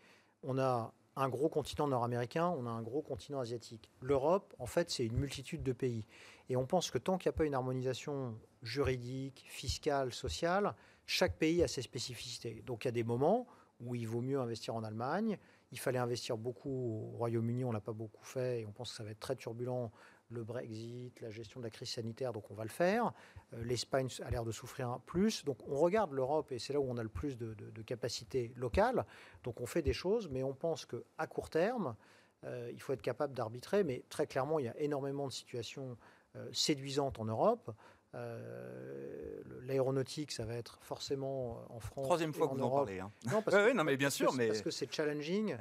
on 0.42 0.59
a 0.59 0.92
un 1.16 1.29
gros 1.29 1.48
continent 1.48 1.87
nord-américain, 1.87 2.48
on 2.48 2.66
a 2.66 2.70
un 2.70 2.83
gros 2.83 3.03
continent 3.03 3.40
asiatique. 3.40 3.90
L'Europe, 4.01 4.55
en 4.59 4.66
fait, 4.66 4.90
c'est 4.90 5.05
une 5.05 5.16
multitude 5.16 5.62
de 5.62 5.72
pays. 5.72 6.07
Et 6.48 6.57
on 6.57 6.66
pense 6.66 6.90
que 6.90 6.98
tant 6.98 7.18
qu'il 7.18 7.29
n'y 7.29 7.35
a 7.35 7.38
pas 7.38 7.44
une 7.44 7.55
harmonisation 7.55 8.35
juridique, 8.62 9.44
fiscale, 9.48 10.12
sociale, 10.12 10.75
chaque 11.07 11.37
pays 11.37 11.62
a 11.62 11.68
ses 11.68 11.83
spécificités. 11.83 12.62
Donc 12.66 12.85
il 12.85 12.88
y 12.88 12.90
a 12.90 12.92
des 12.92 13.05
moments 13.05 13.46
où 13.81 13.94
il 13.94 14.07
vaut 14.07 14.20
mieux 14.20 14.40
investir 14.40 14.75
en 14.75 14.85
Allemagne. 14.85 15.38
Il 15.72 15.79
fallait 15.79 15.98
investir 15.98 16.37
beaucoup 16.37 17.12
au 17.14 17.16
Royaume-Uni, 17.16 17.64
on 17.64 17.68
ne 17.68 17.75
l'a 17.75 17.81
pas 17.81 17.92
beaucoup 17.92 18.25
fait, 18.25 18.61
et 18.61 18.66
on 18.66 18.72
pense 18.72 18.90
que 18.90 18.96
ça 18.96 19.05
va 19.05 19.11
être 19.11 19.20
très 19.20 19.37
turbulent 19.37 19.90
le 20.32 20.44
Brexit, 20.44 21.20
la 21.20 21.30
gestion 21.30 21.60
de 21.60 21.64
la 21.64 21.70
crise 21.70 21.90
sanitaire, 21.90 22.32
donc 22.32 22.50
on 22.50 22.54
va 22.54 22.64
le 22.64 22.70
faire. 22.70 23.12
Euh, 23.52 23.62
L'Espagne 23.64 24.08
a 24.24 24.30
l'air 24.30 24.44
de 24.44 24.52
souffrir 24.52 24.98
plus. 25.06 25.44
Donc 25.44 25.58
on 25.68 25.76
regarde 25.76 26.12
l'Europe 26.12 26.52
et 26.52 26.58
c'est 26.58 26.72
là 26.72 26.80
où 26.80 26.86
on 26.88 26.96
a 26.96 27.02
le 27.02 27.08
plus 27.08 27.36
de, 27.36 27.54
capacités 27.82 28.52
locales. 28.56 29.04
Donc 29.44 29.60
on 29.60 29.66
fait 29.66 29.82
des 29.82 29.92
choses, 29.92 30.28
mais 30.30 30.42
on 30.42 30.54
pense 30.54 30.86
qu'à 30.86 31.26
court 31.26 31.50
terme, 31.50 31.94
euh, 32.44 32.70
il 32.72 32.80
faut 32.80 32.92
être 32.92 33.02
capable 33.02 33.34
d'arbitrer. 33.34 33.84
Mais 33.84 34.04
très 34.08 34.26
clairement, 34.26 34.58
il 34.58 34.66
y 34.66 34.68
a 34.68 34.78
énormément 34.78 35.26
de 35.26 35.32
situations 35.32 35.96
euh, 36.36 36.48
séduisantes 36.52 37.18
en 37.18 37.24
Europe. 37.24 37.70
L'aéronautique, 39.62 40.32
ça 40.32 40.44
va 40.44 40.54
être 40.54 40.78
forcément 40.82 41.64
en 41.70 41.80
France. 41.80 42.04
Troisième 42.04 42.34
fois 42.34 42.46
que 42.46 42.54
vous 42.54 42.62
en 42.62 42.70
parlez. 42.70 43.00
Hein. 43.00 43.10
Non, 43.30 43.40
parce 43.40 43.56
que, 43.68 43.72
non, 43.72 43.84
mais 43.84 43.96
bien 43.96 44.10
sûr, 44.10 44.34
mais 44.34 44.48
parce 44.48 44.60
que 44.60 44.70
c'est 44.70 44.92
challenging, 44.92 45.56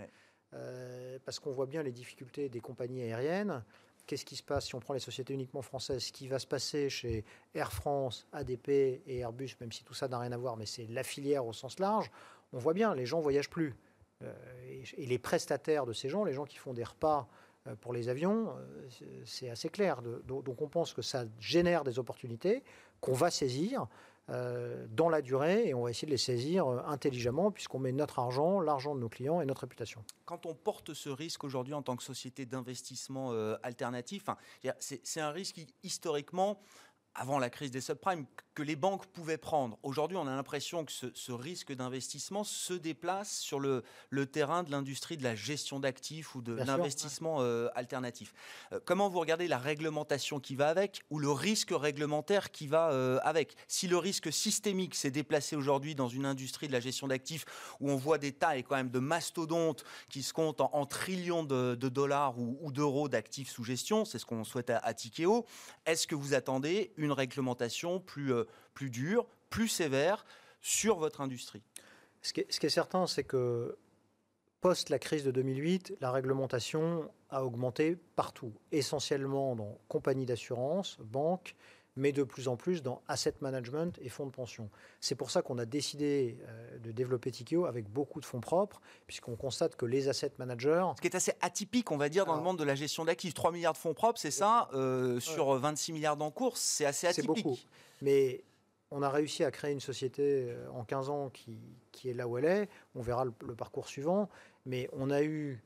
parce 1.23 1.39
qu'on 1.39 1.51
voit 1.51 1.65
bien 1.65 1.81
les 1.81 1.93
difficultés 1.93 2.49
des 2.49 2.59
compagnies 2.59 3.03
aériennes 3.03 3.63
qu'est-ce 4.11 4.25
qui 4.25 4.35
se 4.35 4.43
passe 4.43 4.65
si 4.65 4.75
on 4.75 4.81
prend 4.81 4.93
les 4.93 4.99
sociétés 4.99 5.33
uniquement 5.33 5.61
françaises? 5.61 6.03
Ce 6.03 6.11
qui 6.11 6.27
va 6.27 6.37
se 6.37 6.45
passer 6.45 6.89
chez 6.89 7.23
Air 7.55 7.71
France, 7.71 8.27
ADP 8.33 8.67
et 8.67 9.19
Airbus, 9.19 9.51
même 9.61 9.71
si 9.71 9.85
tout 9.85 9.93
ça 9.93 10.09
n'a 10.09 10.19
rien 10.19 10.33
à 10.33 10.37
voir, 10.37 10.57
mais 10.57 10.65
c'est 10.65 10.85
la 10.87 11.01
filière 11.01 11.45
au 11.45 11.53
sens 11.53 11.79
large, 11.79 12.11
on 12.51 12.57
voit 12.57 12.73
bien, 12.73 12.93
les 12.93 13.05
gens 13.05 13.21
voyagent 13.21 13.49
plus. 13.49 13.73
Euh, 14.21 14.33
et, 14.97 15.05
les 15.05 15.17
prestataires 15.17 15.85
de 15.85 15.93
ces 15.93 16.09
gens, 16.09 16.25
les 16.25 16.33
gens 16.33 16.43
qui 16.43 16.57
font 16.57 16.73
des 16.73 16.83
repas 16.83 17.29
euh, 17.67 17.75
pour 17.77 17.93
les 17.93 18.09
avions, 18.09 18.49
euh, 18.49 18.89
c'est 19.23 19.49
assez 19.49 19.69
clair. 19.69 20.01
donc 20.01 20.61
on 20.61 20.67
pense 20.67 20.93
que 20.93 21.01
ça 21.01 21.23
génère 21.39 21.85
des 21.85 21.97
opportunités 21.97 22.65
qu'on 22.99 23.13
va 23.13 23.31
saisir. 23.31 23.87
Euh, 24.31 24.85
dans 24.89 25.09
la 25.09 25.21
durée 25.21 25.67
et 25.67 25.73
on 25.73 25.83
va 25.83 25.89
essayer 25.89 26.05
de 26.05 26.11
les 26.11 26.17
saisir 26.17 26.65
euh, 26.65 26.81
intelligemment 26.85 27.51
puisqu'on 27.51 27.79
met 27.79 27.91
notre 27.91 28.19
argent, 28.19 28.61
l'argent 28.61 28.95
de 28.95 29.01
nos 29.01 29.09
clients 29.09 29.41
et 29.41 29.45
notre 29.45 29.61
réputation. 29.61 30.05
Quand 30.25 30.45
on 30.45 30.53
porte 30.53 30.93
ce 30.93 31.09
risque 31.09 31.43
aujourd'hui 31.43 31.73
en 31.73 31.81
tant 31.81 31.97
que 31.97 32.03
société 32.03 32.45
d'investissement 32.45 33.33
euh, 33.33 33.57
alternatif, 33.61 34.25
c'est 34.79 35.19
un 35.19 35.31
risque 35.31 35.55
qui 35.55 35.67
historiquement 35.83 36.61
avant 37.15 37.39
la 37.39 37.49
crise 37.49 37.71
des 37.71 37.81
subprimes, 37.81 38.25
que 38.53 38.63
les 38.63 38.75
banques 38.75 39.05
pouvaient 39.07 39.37
prendre. 39.37 39.77
Aujourd'hui, 39.81 40.17
on 40.17 40.27
a 40.27 40.35
l'impression 40.35 40.83
que 40.83 40.91
ce, 40.91 41.31
risque 41.31 41.71
d'investissement 41.73 42.43
se 42.43 42.73
déplace 42.73 43.39
sur 43.39 43.59
le, 43.59 43.83
le 44.09 44.25
terrain 44.25 44.63
de 44.63 44.71
l'industrie 44.71 45.15
de 45.15 45.23
la 45.23 45.35
gestion 45.35 45.79
d'actifs 45.79 46.35
ou 46.35 46.41
de 46.41 46.53
l'investissement 46.53 47.37
euh, 47.39 47.69
alternatif. 47.75 48.33
Euh, 48.73 48.79
comment 48.83 49.09
vous 49.09 49.19
regardez 49.19 49.47
la 49.47 49.57
réglementation 49.57 50.39
qui 50.39 50.55
va 50.55 50.67
avec 50.67 51.03
ou 51.09 51.19
le 51.19 51.31
risque 51.31 51.71
réglementaire 51.71 52.51
qui 52.51 52.67
va 52.67 52.91
euh, 52.91 53.19
avec? 53.23 53.55
Si 53.67 53.87
le 53.87 53.97
risque 53.97 54.31
systémique 54.33 54.95
s'est 54.95 55.11
déplacé 55.11 55.55
aujourd'hui 55.55 55.95
dans 55.95 56.09
une 56.09 56.25
industrie 56.25 56.67
de 56.67 56.73
la 56.73 56.81
gestion 56.81 57.07
d'actifs 57.07 57.45
où 57.79 57.89
on 57.89 57.95
voit 57.95 58.17
des 58.17 58.33
tailles 58.33 58.63
quand 58.63 58.75
même 58.75 58.91
de 58.91 58.99
mastodontes 58.99 59.85
qui 60.09 60.23
se 60.23 60.33
comptent 60.33 60.61
en, 60.61 60.85
trillions 60.85 61.43
de, 61.43 61.75
dollars 61.75 62.37
ou, 62.37 62.71
d'euros 62.71 63.07
d'actifs 63.07 63.49
sous 63.49 63.63
gestion, 63.63 64.03
c'est 64.03 64.19
ce 64.19 64.25
qu'on 64.25 64.43
souhaite 64.43 64.69
à, 64.69 64.77
à 64.79 64.93
Tikeo, 64.93 65.45
est-ce 65.85 66.05
que 66.05 66.15
vous 66.15 66.33
attendez 66.33 66.91
une 67.01 67.11
réglementation 67.11 67.99
plus, 67.99 68.33
euh, 68.33 68.45
plus 68.73 68.89
dure, 68.89 69.27
plus 69.49 69.67
sévère 69.67 70.25
sur 70.61 70.97
votre 70.97 71.21
industrie. 71.21 71.63
Ce 72.21 72.33
qui, 72.33 72.41
est, 72.41 72.51
ce 72.51 72.59
qui 72.59 72.67
est 72.67 72.69
certain, 72.69 73.07
c'est 73.07 73.23
que 73.23 73.77
post 74.61 74.89
la 74.89 74.99
crise 74.99 75.23
de 75.23 75.31
2008, 75.31 75.97
la 76.01 76.11
réglementation 76.11 77.11
a 77.29 77.43
augmenté 77.43 77.97
partout, 78.15 78.53
essentiellement 78.71 79.55
dans 79.55 79.79
compagnies 79.87 80.27
d'assurance, 80.27 80.97
banques, 80.99 81.55
mais 81.95 82.11
de 82.11 82.23
plus 82.23 82.47
en 82.47 82.55
plus 82.55 82.81
dans 82.81 83.01
asset 83.07 83.33
management 83.41 83.97
et 84.01 84.09
fonds 84.09 84.25
de 84.25 84.31
pension. 84.31 84.69
C'est 84.99 85.15
pour 85.15 85.31
ça 85.31 85.41
qu'on 85.41 85.57
a 85.57 85.65
décidé 85.65 86.37
euh, 86.47 86.77
de 86.79 86.91
développer 86.91 87.31
Tikeo 87.31 87.65
avec 87.65 87.89
beaucoup 87.89 88.21
de 88.21 88.25
fonds 88.25 88.39
propres, 88.39 88.81
puisqu'on 89.07 89.35
constate 89.35 89.75
que 89.75 89.85
les 89.85 90.07
asset 90.07 90.31
managers... 90.37 90.85
Ce 90.95 91.01
qui 91.01 91.07
est 91.07 91.15
assez 91.15 91.33
atypique, 91.41 91.91
on 91.91 91.97
va 91.97 92.09
dire, 92.09 92.25
dans 92.25 92.35
le 92.35 92.41
monde 92.41 92.57
de 92.57 92.63
la 92.63 92.75
gestion 92.75 93.05
d'actifs. 93.05 93.33
3 93.33 93.51
milliards 93.51 93.73
de 93.73 93.77
fonds 93.77 93.93
propres, 93.93 94.19
c'est 94.19 94.31
ça, 94.31 94.69
euh, 94.73 95.19
sur 95.19 95.53
26 95.53 95.93
milliards 95.93 96.17
d'encours, 96.17 96.57
c'est 96.57 96.85
assez 96.85 97.07
atypique. 97.07 97.29
C'est 97.35 97.43
beaucoup. 97.43 97.57
Mais 98.01 98.43
on 98.89 99.01
a 99.01 99.09
réussi 99.09 99.43
à 99.43 99.51
créer 99.51 99.71
une 99.73 99.79
société 99.79 100.49
euh, 100.49 100.69
en 100.71 100.83
15 100.85 101.09
ans 101.09 101.29
qui, 101.29 101.59
qui 101.91 102.09
est 102.09 102.13
là 102.13 102.27
où 102.27 102.37
elle 102.37 102.45
est. 102.45 102.69
On 102.95 103.01
verra 103.01 103.25
le, 103.25 103.55
parcours 103.55 103.87
suivant. 103.87 104.29
Mais 104.65 104.89
on 104.93 105.09
a 105.09 105.23
eu 105.23 105.59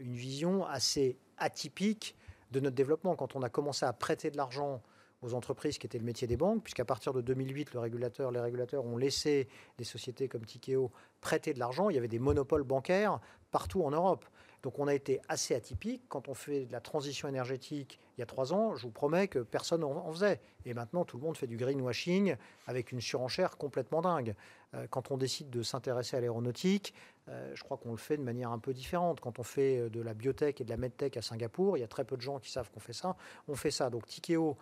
une 0.00 0.14
vision 0.14 0.64
assez 0.64 1.18
atypique 1.36 2.16
de 2.50 2.60
notre 2.60 2.74
développement. 2.74 3.14
Quand 3.14 3.36
on 3.36 3.42
a 3.42 3.50
commencé 3.50 3.84
à 3.84 3.92
prêter 3.92 4.30
de 4.30 4.38
l'argent 4.38 4.80
aux 5.22 5.34
entreprises 5.34 5.78
qui 5.78 5.86
étaient 5.86 5.98
le 5.98 6.04
métier 6.04 6.26
des 6.26 6.36
banques, 6.36 6.62
puisqu'à 6.62 6.84
partir 6.84 7.12
de 7.12 7.20
2008, 7.20 7.74
le 7.74 7.80
régulateur, 7.80 8.30
les 8.30 8.40
régulateurs 8.40 8.84
ont 8.84 8.96
laissé 8.96 9.48
des 9.78 9.84
sociétés 9.84 10.28
comme 10.28 10.44
Tikeo 10.44 10.90
prêter 11.20 11.52
de 11.52 11.58
l'argent. 11.58 11.90
Il 11.90 11.94
y 11.94 11.98
avait 11.98 12.08
des 12.08 12.18
monopoles 12.18 12.64
bancaires 12.64 13.20
partout 13.50 13.82
en 13.82 13.90
Europe. 13.90 14.24
Donc 14.62 14.78
on 14.78 14.86
a 14.86 14.94
été 14.94 15.20
assez 15.28 15.54
atypique. 15.54 16.02
Quand 16.08 16.28
on 16.28 16.34
fait 16.34 16.66
de 16.66 16.72
la 16.72 16.80
transition 16.80 17.28
énergétique 17.28 17.98
il 18.16 18.20
y 18.20 18.22
a 18.22 18.26
trois 18.26 18.52
ans, 18.52 18.74
je 18.76 18.82
vous 18.82 18.90
promets 18.90 19.28
que 19.28 19.38
personne 19.38 19.82
en 19.82 20.12
faisait. 20.12 20.40
Et 20.66 20.74
maintenant, 20.74 21.06
tout 21.06 21.16
le 21.16 21.22
monde 21.22 21.38
fait 21.38 21.46
du 21.46 21.56
greenwashing 21.56 22.36
avec 22.66 22.92
une 22.92 23.00
surenchère 23.00 23.56
complètement 23.56 24.02
dingue. 24.02 24.34
Euh, 24.74 24.86
quand 24.90 25.10
on 25.10 25.16
décide 25.16 25.48
de 25.48 25.62
s'intéresser 25.62 26.18
à 26.18 26.20
l'aéronautique, 26.20 26.92
euh, 27.28 27.50
je 27.54 27.64
crois 27.64 27.78
qu'on 27.78 27.92
le 27.92 27.96
fait 27.96 28.18
de 28.18 28.22
manière 28.22 28.50
un 28.50 28.58
peu 28.58 28.74
différente. 28.74 29.20
Quand 29.20 29.38
on 29.38 29.42
fait 29.42 29.78
euh, 29.78 29.88
de 29.88 30.02
la 30.02 30.12
biotech 30.12 30.60
et 30.60 30.64
de 30.64 30.68
la 30.68 30.76
medtech 30.76 31.16
à 31.16 31.22
Singapour, 31.22 31.78
il 31.78 31.80
y 31.80 31.82
a 31.82 31.88
très 31.88 32.04
peu 32.04 32.16
de 32.16 32.20
gens 32.20 32.38
qui 32.38 32.50
savent 32.50 32.70
qu'on 32.70 32.80
fait 32.80 32.92
ça. 32.92 33.16
On 33.48 33.54
fait 33.54 33.70
ça. 33.70 33.88
Donc 33.88 34.06
Tikeo 34.06 34.58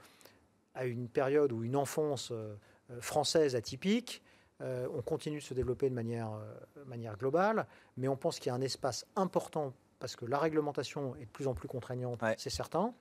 à 0.78 0.84
une 0.84 1.08
période 1.08 1.52
ou 1.52 1.64
une 1.64 1.76
enfance 1.76 2.30
euh, 2.30 2.54
euh, 2.90 3.00
française 3.00 3.56
atypique. 3.56 4.22
Euh, 4.60 4.88
on 4.94 5.02
continue 5.02 5.38
de 5.38 5.42
se 5.42 5.54
développer 5.54 5.90
de 5.90 5.94
manière, 5.94 6.30
manière 6.86 7.16
globale, 7.16 7.66
mais 7.96 8.08
on 8.08 8.16
pense 8.16 8.38
qu'il 8.38 8.50
y 8.50 8.52
a 8.52 8.54
un 8.54 8.60
espace 8.60 9.06
important 9.14 9.72
parce 9.98 10.16
que 10.16 10.24
la 10.24 10.38
réglementation 10.38 11.14
est 11.16 11.26
de 11.26 11.30
plus 11.30 11.46
en 11.48 11.54
plus 11.54 11.68
contraignante, 11.68 12.20
c'est 12.36 12.50
certain. 12.50 12.94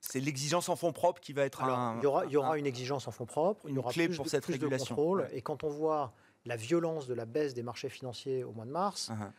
C'est 0.00 0.20
l'exigence 0.20 0.68
en 0.68 0.76
fonds 0.76 0.92
propres 0.92 1.20
qui 1.20 1.32
va 1.32 1.44
être 1.44 1.64
un, 1.64 1.98
Il 1.98 2.04
y 2.04 2.06
aura, 2.06 2.26
il 2.26 2.30
y 2.30 2.36
aura 2.36 2.58
une 2.58 2.66
exigence 2.66 3.08
en 3.08 3.10
fonds 3.10 3.26
propres, 3.26 3.62
il 3.68 3.74
y 3.74 3.78
aura 3.78 3.92
clé 3.92 4.08
pour 4.08 4.28
cette 4.28 4.44
régulation. 4.44 4.94
de 4.94 5.00
contrôle. 5.00 5.28
Et 5.32 5.40
quand 5.40 5.64
on 5.64 5.68
voit 5.68 6.12
la 6.44 6.56
violence 6.56 7.06
de 7.06 7.14
la 7.14 7.24
baisse 7.24 7.54
des 7.54 7.62
marchés 7.62 7.88
financiers 7.88 8.44
au 8.44 8.52
mois 8.52 8.66
de 8.66 8.70
mars, 8.70 9.10
uh-huh. 9.10 9.30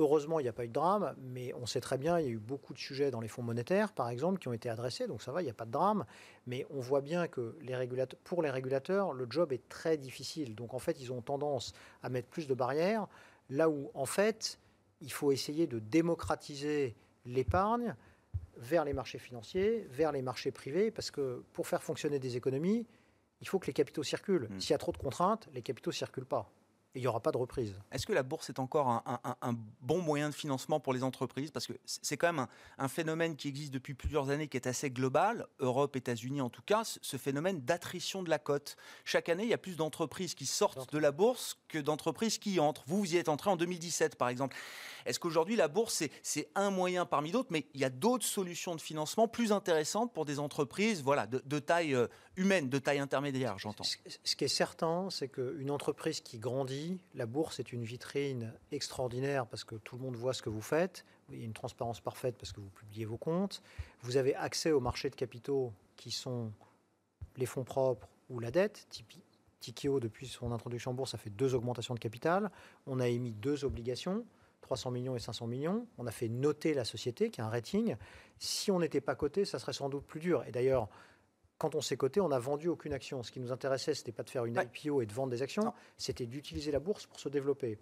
Heureusement, 0.00 0.40
il 0.40 0.44
n'y 0.44 0.48
a 0.48 0.54
pas 0.54 0.64
eu 0.64 0.68
de 0.68 0.72
drame, 0.72 1.14
mais 1.18 1.52
on 1.52 1.66
sait 1.66 1.82
très 1.82 1.98
bien, 1.98 2.18
il 2.18 2.24
y 2.24 2.28
a 2.28 2.32
eu 2.32 2.38
beaucoup 2.38 2.72
de 2.72 2.78
sujets 2.78 3.10
dans 3.10 3.20
les 3.20 3.28
fonds 3.28 3.42
monétaires, 3.42 3.92
par 3.92 4.08
exemple, 4.08 4.38
qui 4.38 4.48
ont 4.48 4.54
été 4.54 4.70
adressés, 4.70 5.06
donc 5.06 5.20
ça 5.20 5.30
va, 5.30 5.42
il 5.42 5.44
n'y 5.44 5.50
a 5.50 5.54
pas 5.54 5.66
de 5.66 5.70
drame. 5.70 6.06
Mais 6.46 6.64
on 6.70 6.80
voit 6.80 7.02
bien 7.02 7.28
que 7.28 7.54
les 7.60 7.76
régulateurs, 7.76 8.18
pour 8.24 8.40
les 8.40 8.48
régulateurs, 8.48 9.12
le 9.12 9.26
job 9.28 9.52
est 9.52 9.68
très 9.68 9.98
difficile. 9.98 10.54
Donc 10.54 10.72
en 10.72 10.78
fait, 10.78 10.98
ils 11.02 11.12
ont 11.12 11.20
tendance 11.20 11.74
à 12.02 12.08
mettre 12.08 12.28
plus 12.28 12.46
de 12.46 12.54
barrières, 12.54 13.08
là 13.50 13.68
où 13.68 13.90
en 13.92 14.06
fait, 14.06 14.58
il 15.02 15.12
faut 15.12 15.32
essayer 15.32 15.66
de 15.66 15.78
démocratiser 15.78 16.96
l'épargne 17.26 17.94
vers 18.56 18.86
les 18.86 18.94
marchés 18.94 19.18
financiers, 19.18 19.86
vers 19.90 20.12
les 20.12 20.22
marchés 20.22 20.50
privés, 20.50 20.90
parce 20.90 21.10
que 21.10 21.44
pour 21.52 21.68
faire 21.68 21.82
fonctionner 21.82 22.18
des 22.18 22.38
économies, 22.38 22.86
il 23.42 23.48
faut 23.48 23.58
que 23.58 23.66
les 23.66 23.74
capitaux 23.74 24.02
circulent. 24.02 24.48
Mmh. 24.48 24.60
S'il 24.60 24.70
y 24.70 24.74
a 24.74 24.78
trop 24.78 24.92
de 24.92 24.96
contraintes, 24.96 25.50
les 25.52 25.60
capitaux 25.60 25.90
ne 25.90 25.94
circulent 25.94 26.24
pas 26.24 26.50
il 26.94 27.02
n'y 27.02 27.06
aura 27.06 27.20
pas 27.20 27.30
de 27.30 27.36
reprise. 27.36 27.74
Est-ce 27.92 28.04
que 28.04 28.12
la 28.12 28.22
bourse 28.22 28.50
est 28.50 28.58
encore 28.58 28.88
un, 28.88 29.54
bon 29.80 30.02
moyen 30.02 30.28
de 30.28 30.34
financement 30.34 30.80
pour 30.80 30.92
les 30.92 31.04
entreprises? 31.04 31.50
Parce 31.50 31.66
que 31.66 31.74
c'est 31.84 32.16
quand 32.16 32.32
même 32.32 32.46
un, 32.78 32.88
phénomène 32.88 33.36
qui 33.36 33.48
existe 33.48 33.72
depuis 33.72 33.94
plusieurs 33.94 34.30
années, 34.30 34.48
qui 34.48 34.56
est 34.56 34.66
assez 34.66 34.90
global, 34.90 35.46
Europe, 35.60 35.94
États-Unis 35.94 36.40
en 36.40 36.50
tout 36.50 36.62
cas, 36.62 36.82
ce 36.84 37.16
phénomène 37.16 37.60
d'attrition 37.60 38.22
de 38.22 38.30
la 38.30 38.38
cote. 38.38 38.76
Chaque 39.04 39.28
année, 39.28 39.44
il 39.44 39.48
y 39.48 39.54
a 39.54 39.58
plus 39.58 39.76
d'entreprises 39.76 40.34
qui 40.34 40.46
sortent 40.46 40.92
de 40.92 40.98
la 40.98 41.12
bourse 41.12 41.58
que 41.68 41.78
d'entreprises 41.78 42.38
qui 42.38 42.54
y 42.54 42.60
entrent. 42.60 42.82
Vous, 42.86 42.98
vous 42.98 43.14
y 43.14 43.16
êtes 43.16 43.28
entré 43.28 43.50
en 43.50 43.56
2017, 43.56 44.16
par 44.16 44.28
exemple. 44.28 44.56
Est-ce 45.06 45.20
qu'aujourd'hui, 45.20 45.56
la 45.56 45.68
bourse, 45.68 46.02
c'est 46.22 46.50
un 46.54 46.70
moyen 46.70 47.06
parmi 47.06 47.30
d'autres, 47.30 47.50
mais 47.52 47.66
il 47.74 47.80
y 47.80 47.84
a 47.84 47.90
d'autres 47.90 48.26
solutions 48.26 48.74
de 48.74 48.80
financement 48.80 49.28
plus 49.28 49.52
intéressantes 49.52 50.12
pour 50.12 50.24
des 50.24 50.38
entreprises 50.38 51.02
voilà, 51.02 51.26
de, 51.26 51.42
de 51.44 51.58
taille 51.58 51.94
euh, 51.94 52.08
humaine, 52.36 52.68
de 52.68 52.78
taille 52.78 52.98
intermédiaire, 52.98 53.58
j'entends 53.58 53.84
Ce 53.84 54.36
qui 54.36 54.44
est 54.44 54.48
certain, 54.48 55.08
c'est 55.10 55.28
qu'une 55.28 55.70
entreprise 55.70 56.20
qui 56.20 56.38
grandit 56.38 56.79
la 57.14 57.26
bourse 57.26 57.60
est 57.60 57.72
une 57.72 57.84
vitrine 57.84 58.52
extraordinaire 58.72 59.46
parce 59.46 59.64
que 59.64 59.76
tout 59.76 59.96
le 59.96 60.02
monde 60.02 60.16
voit 60.16 60.34
ce 60.34 60.42
que 60.42 60.50
vous 60.50 60.62
faites. 60.62 61.04
Il 61.30 61.38
y 61.38 61.42
a 61.42 61.44
une 61.44 61.52
transparence 61.52 62.00
parfaite 62.00 62.36
parce 62.38 62.52
que 62.52 62.60
vous 62.60 62.70
publiez 62.70 63.04
vos 63.04 63.16
comptes. 63.16 63.62
Vous 64.02 64.16
avez 64.16 64.34
accès 64.34 64.72
aux 64.72 64.80
marchés 64.80 65.10
de 65.10 65.16
capitaux 65.16 65.72
qui 65.96 66.10
sont 66.10 66.52
les 67.36 67.46
fonds 67.46 67.64
propres 67.64 68.08
ou 68.28 68.40
la 68.40 68.50
dette. 68.50 68.86
Tikio, 69.60 70.00
depuis 70.00 70.26
son 70.26 70.52
introduction 70.52 70.92
en 70.92 70.94
bourse, 70.94 71.14
a 71.14 71.18
fait 71.18 71.30
deux 71.30 71.54
augmentations 71.54 71.94
de 71.94 72.00
capital. 72.00 72.50
On 72.86 72.98
a 73.00 73.08
émis 73.08 73.32
deux 73.32 73.64
obligations. 73.64 74.24
300 74.62 74.90
millions 74.90 75.16
et 75.16 75.18
500 75.18 75.46
millions. 75.46 75.86
On 75.98 76.06
a 76.06 76.10
fait 76.10 76.28
noter 76.28 76.74
la 76.74 76.84
société, 76.84 77.30
qui 77.30 77.40
a 77.40 77.46
un 77.46 77.48
rating. 77.48 77.96
Si 78.38 78.70
on 78.70 78.78
n'était 78.78 79.00
pas 79.00 79.14
coté, 79.14 79.44
ça 79.44 79.58
serait 79.58 79.72
sans 79.72 79.88
doute 79.88 80.04
plus 80.04 80.20
dur. 80.20 80.44
Et 80.46 80.52
d'ailleurs, 80.52 80.88
quand 81.60 81.74
on 81.74 81.82
s'est 81.82 81.98
coté, 81.98 82.22
on 82.22 82.28
n'a 82.28 82.38
vendu 82.38 82.68
aucune 82.68 82.94
action. 82.94 83.22
Ce 83.22 83.30
qui 83.30 83.38
nous 83.38 83.52
intéressait, 83.52 83.92
ce 83.92 84.00
n'était 84.00 84.12
pas 84.12 84.22
de 84.22 84.30
faire 84.30 84.46
une 84.46 84.56
IPO 84.56 85.02
et 85.02 85.06
de 85.06 85.12
vendre 85.12 85.30
des 85.30 85.42
actions, 85.42 85.74
c'était 85.98 86.24
d'utiliser 86.24 86.72
la 86.72 86.80
bourse 86.80 87.06
pour 87.06 87.20
se 87.20 87.28
développer. 87.28 87.78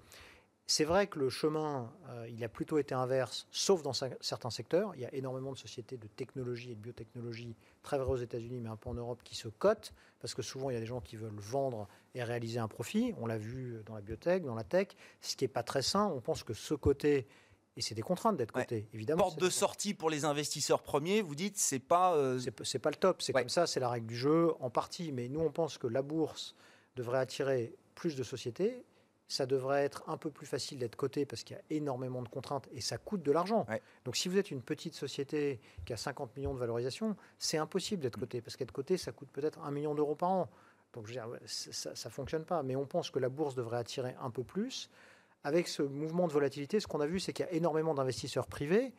C'est 0.67 0.85
vrai 0.85 1.07
que 1.07 1.21
le 1.21 1.31
chemin, 1.31 1.91
euh, 2.11 2.29
il 2.29 2.43
a 2.43 2.49
plutôt 2.49 2.79
été 2.79 2.95
inverse, 2.95 3.47
sauf 3.53 3.83
dans 3.83 3.93
certains 3.93 4.51
secteurs. 4.51 4.95
Il 4.97 5.01
y 5.01 5.07
a 5.07 5.15
énormément 5.15 5.53
de 5.53 5.57
sociétés 5.57 5.97
de 5.97 6.09
technologie 6.09 6.73
et 6.73 6.75
de 6.75 6.81
biotechnologie, 6.81 7.55
très 7.83 7.99
vraies 7.99 8.11
aux 8.11 8.17
États-Unis, 8.17 8.61
mais 8.61 8.69
un 8.69 8.77
peu 8.77 8.91
en 8.91 8.95
Europe, 8.95 9.21
qui 9.23 9.37
se 9.37 9.47
cotent, 9.47 9.95
parce 10.21 10.35
que 10.35 10.43
souvent, 10.43 10.71
il 10.71 10.75
y 10.75 10.77
a 10.77 10.81
des 10.81 10.87
gens 10.87 11.01
qui 11.01 11.15
veulent 11.15 11.39
vendre 11.39 11.87
et 12.17 12.25
réaliser 12.25 12.59
un 12.59 12.69
profit. 12.69 13.15
On 13.19 13.27
l'a 13.27 13.39
vu 13.39 13.81
dans 13.87 13.95
la 13.95 14.01
biotech, 14.01 14.45
dans 14.45 14.57
la 14.57 14.65
tech, 14.65 14.89
ce 15.21 15.37
qui 15.37 15.45
n'est 15.45 15.49
pas 15.49 15.63
très 15.63 15.83
sain. 15.83 16.07
On 16.09 16.21
pense 16.21 16.43
que 16.43 16.53
ce 16.53 16.75
côté 16.75 17.29
et 17.79 17.81
c'est 17.81 17.95
des 17.95 18.03
contraintes 18.03 18.37
d'être 18.37 18.53
coté, 18.53 18.89
évidemment. 18.93 19.23
Porte 19.23 19.41
de 19.41 19.49
sortie 19.49 19.95
pour 19.95 20.11
les 20.11 20.25
investisseurs 20.25 20.83
premiers, 20.83 21.23
vous 21.23 21.35
dites, 21.35 21.57
c'est 21.57 21.79
pas. 21.79 22.15
Euh, 22.15 22.41
c'est 22.65 22.79
pas 22.79 22.91
le 22.91 22.97
top, 22.97 23.23
c'est 23.23 23.33
comme 23.33 23.49
ça, 23.49 23.67
c'est 23.67 23.81
la 23.81 23.89
règle 23.89 24.07
du 24.07 24.17
jeu 24.17 24.53
en 24.61 24.69
partie. 24.69 25.13
Mais 25.13 25.29
nous, 25.29 25.41
on 25.41 25.51
pense 25.51 25.79
que 25.79 25.87
la 25.87 26.03
bourse 26.03 26.55
devrait 26.97 27.19
attirer 27.19 27.73
plus 27.95 28.17
de 28.17 28.23
sociétés 28.23 28.85
ça 29.29 29.45
devrait 29.45 29.85
être 29.85 30.03
un 30.09 30.17
peu 30.17 30.31
plus 30.31 30.47
facile 30.47 30.79
d'être 30.79 30.97
coté 30.97 31.27
parce 31.27 31.43
qu'il 31.45 31.55
y 31.55 31.59
a 31.59 31.63
énormément 31.69 32.23
de 32.23 32.29
contraintes 32.29 32.67
et 32.73 32.81
ça 32.81 32.97
coûte 32.97 33.23
de 33.23 33.31
l'argent. 33.31 33.67
Donc 34.07 34.17
si 34.17 34.29
vous 34.29 34.39
êtes 34.39 34.51
une 34.51 34.63
petite 34.63 34.95
société 34.95 35.61
qui 35.85 35.93
a 35.93 35.99
50 35.99 36.35
millions 36.37 36.55
de 36.55 36.59
valorisation, 36.59 37.15
c'est 37.39 37.59
impossible 37.59 38.03
d'être 38.03 38.19
coté 38.19 38.41
parce 38.41 38.57
qu'être 38.57 38.73
coté, 38.73 38.97
ça 38.97 39.13
coûte 39.13 39.29
peut-être 39.31 39.61
un 39.61 39.71
million 39.71 39.95
d'euros 39.95 40.15
par 40.15 40.31
an. 40.31 40.49
Donc 40.95 41.07
je 41.07 41.13
veux 41.13 41.21
dire, 41.21 41.29
ça 41.47 41.91
ne 41.91 42.11
fonctionne 42.11 42.45
pas. 42.45 42.63
Mais 42.63 42.75
on 42.75 42.87
pense 42.87 43.11
que 43.11 43.19
la 43.19 43.29
bourse 43.29 43.55
devrait 43.55 43.77
attirer 43.77 44.17
un 44.23 44.31
peu 44.31 44.43
plus. 44.43 44.89
Avec 45.45 45.69
ce 45.69 45.83
mouvement 45.83 46.27
de 46.27 46.33
volatilité, 46.33 46.81
ce 46.81 46.87
qu'on 46.87 47.01
a 47.01 47.07
vu, 47.07 47.21
c'est 47.21 47.33
qu'il 47.33 47.47
y 47.47 47.49
a 47.49 47.53
énormément 47.53 47.95
d'investisseurs 47.95 48.47
privés 48.47 48.93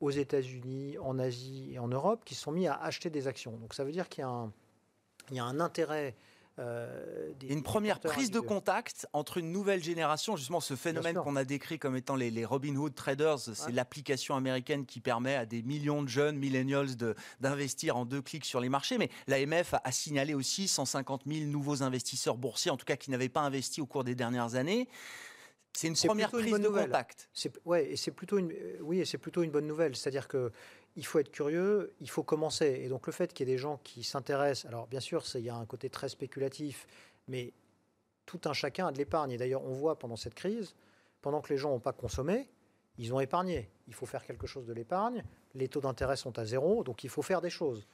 aux 0.00 0.10
États-Unis, 0.10 0.98
en 0.98 1.18
Asie 1.18 1.70
et 1.72 1.78
en 1.78 1.88
Europe 1.88 2.22
qui 2.24 2.34
sont 2.34 2.52
mis 2.52 2.66
à 2.66 2.74
acheter 2.74 3.08
des 3.10 3.28
actions. 3.28 3.56
Donc 3.56 3.72
ça 3.72 3.82
veut 3.82 3.92
dire 3.92 4.08
qu'il 4.08 4.24
y, 4.24 5.34
y 5.34 5.38
a 5.38 5.44
un 5.44 5.60
intérêt 5.60 6.14
euh, 6.58 7.32
une 7.50 7.62
première 7.62 8.00
prise 8.00 8.30
de 8.30 8.40
contact 8.40 9.06
entre 9.12 9.36
une 9.36 9.52
nouvelle 9.52 9.82
génération, 9.82 10.36
justement 10.36 10.60
ce 10.60 10.74
phénomène 10.74 11.16
qu'on 11.16 11.36
a 11.36 11.44
décrit 11.44 11.78
comme 11.78 11.96
étant 11.96 12.16
les, 12.16 12.44
Robin 12.46 12.74
Hood 12.76 12.94
traders, 12.94 13.40
c'est 13.40 13.72
l'application 13.72 14.36
américaine 14.36 14.86
qui 14.86 15.00
permet 15.00 15.34
à 15.34 15.44
des 15.44 15.62
millions 15.62 16.02
de 16.02 16.08
jeunes 16.08 16.38
millennials 16.38 16.96
d'investir 17.40 17.98
en 17.98 18.06
deux 18.06 18.22
clics 18.22 18.46
sur 18.46 18.60
les 18.60 18.70
marchés. 18.70 18.96
Mais 18.96 19.10
l'AMF 19.26 19.74
a, 19.74 19.82
a 19.84 19.92
signalé 19.92 20.32
aussi 20.32 20.66
150 20.66 21.24
000 21.26 21.46
nouveaux 21.50 21.82
investisseurs 21.82 22.38
boursiers, 22.38 22.70
en 22.70 22.78
tout 22.78 22.86
cas 22.86 22.96
qui 22.96 23.10
n'avaient 23.10 23.28
pas 23.28 23.42
investi 23.42 23.82
au 23.82 23.86
cours 23.86 24.04
des 24.04 24.14
dernières 24.14 24.54
années. 24.54 24.88
C'est 25.76 25.88
une 25.88 25.94
première 25.94 26.30
prise 26.30 26.58
de 26.58 26.68
contact. 26.68 27.28
Ouais, 27.66 27.92
et 27.92 27.96
c'est 27.96 28.10
plutôt 28.10 28.38
une, 28.38 28.50
oui, 28.80 29.00
et 29.00 29.04
c'est 29.04 29.18
plutôt 29.18 29.42
une 29.42 29.50
bonne 29.50 29.66
nouvelle. 29.66 29.94
C'est-à-dire 29.94 30.26
que 30.26 30.50
il 30.96 31.04
faut 31.04 31.18
être 31.18 31.30
curieux, 31.30 31.92
il 32.00 32.08
faut 32.08 32.22
commencer. 32.22 32.80
Et 32.82 32.88
donc 32.88 33.06
le 33.06 33.12
fait 33.12 33.34
qu'il 33.34 33.46
y 33.46 33.52
ait 33.52 33.54
des 33.54 33.58
gens 33.58 33.78
qui 33.84 34.02
s'intéressent, 34.02 34.64
alors 34.64 34.86
bien 34.86 35.00
sûr, 35.00 35.22
il 35.34 35.42
y 35.42 35.50
a 35.50 35.54
un 35.54 35.66
côté 35.66 35.90
très 35.90 36.08
spéculatif, 36.08 36.86
mais 37.28 37.52
tout 38.24 38.40
un 38.46 38.54
chacun 38.54 38.86
a 38.86 38.92
de 38.92 38.96
l'épargne. 38.96 39.32
Et 39.32 39.36
d'ailleurs, 39.36 39.64
on 39.64 39.74
voit 39.74 39.98
pendant 39.98 40.16
cette 40.16 40.34
crise, 40.34 40.74
pendant 41.20 41.42
que 41.42 41.52
les 41.52 41.58
gens 41.58 41.70
n'ont 41.70 41.78
pas 41.78 41.92
consommé, 41.92 42.48
ils 42.96 43.12
ont 43.12 43.20
épargné. 43.20 43.68
Il 43.86 43.92
faut 43.92 44.06
faire 44.06 44.24
quelque 44.24 44.46
chose 44.46 44.66
de 44.66 44.72
l'épargne. 44.72 45.22
Les 45.54 45.68
taux 45.68 45.82
d'intérêt 45.82 46.16
sont 46.16 46.38
à 46.38 46.46
zéro, 46.46 46.84
donc 46.84 47.04
il 47.04 47.10
faut 47.10 47.20
faire 47.20 47.42
des 47.42 47.50
choses. 47.50 47.86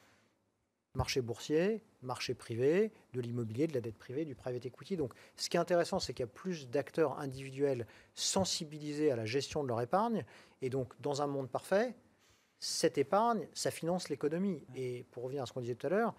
Marché 0.94 1.22
boursier, 1.22 1.82
marché 2.02 2.34
privé, 2.34 2.92
de 3.14 3.20
l'immobilier, 3.20 3.66
de 3.66 3.72
la 3.72 3.80
dette 3.80 3.96
privée, 3.96 4.24
du 4.24 4.34
private 4.34 4.66
equity. 4.66 4.96
Donc 4.96 5.14
ce 5.36 5.48
qui 5.48 5.56
est 5.56 5.60
intéressant, 5.60 5.98
c'est 5.98 6.12
qu'il 6.12 6.24
y 6.24 6.28
a 6.28 6.32
plus 6.32 6.68
d'acteurs 6.68 7.18
individuels 7.18 7.86
sensibilisés 8.14 9.10
à 9.10 9.16
la 9.16 9.24
gestion 9.24 9.62
de 9.62 9.68
leur 9.68 9.80
épargne. 9.80 10.24
Et 10.60 10.68
donc 10.68 10.92
dans 11.00 11.22
un 11.22 11.26
monde 11.26 11.48
parfait, 11.48 11.94
cette 12.58 12.98
épargne, 12.98 13.48
ça 13.54 13.70
finance 13.70 14.08
l'économie. 14.08 14.62
Et 14.74 15.04
pour 15.10 15.24
revenir 15.24 15.42
à 15.42 15.46
ce 15.46 15.52
qu'on 15.52 15.60
disait 15.60 15.74
tout 15.74 15.86
à 15.86 15.90
l'heure, 15.90 16.14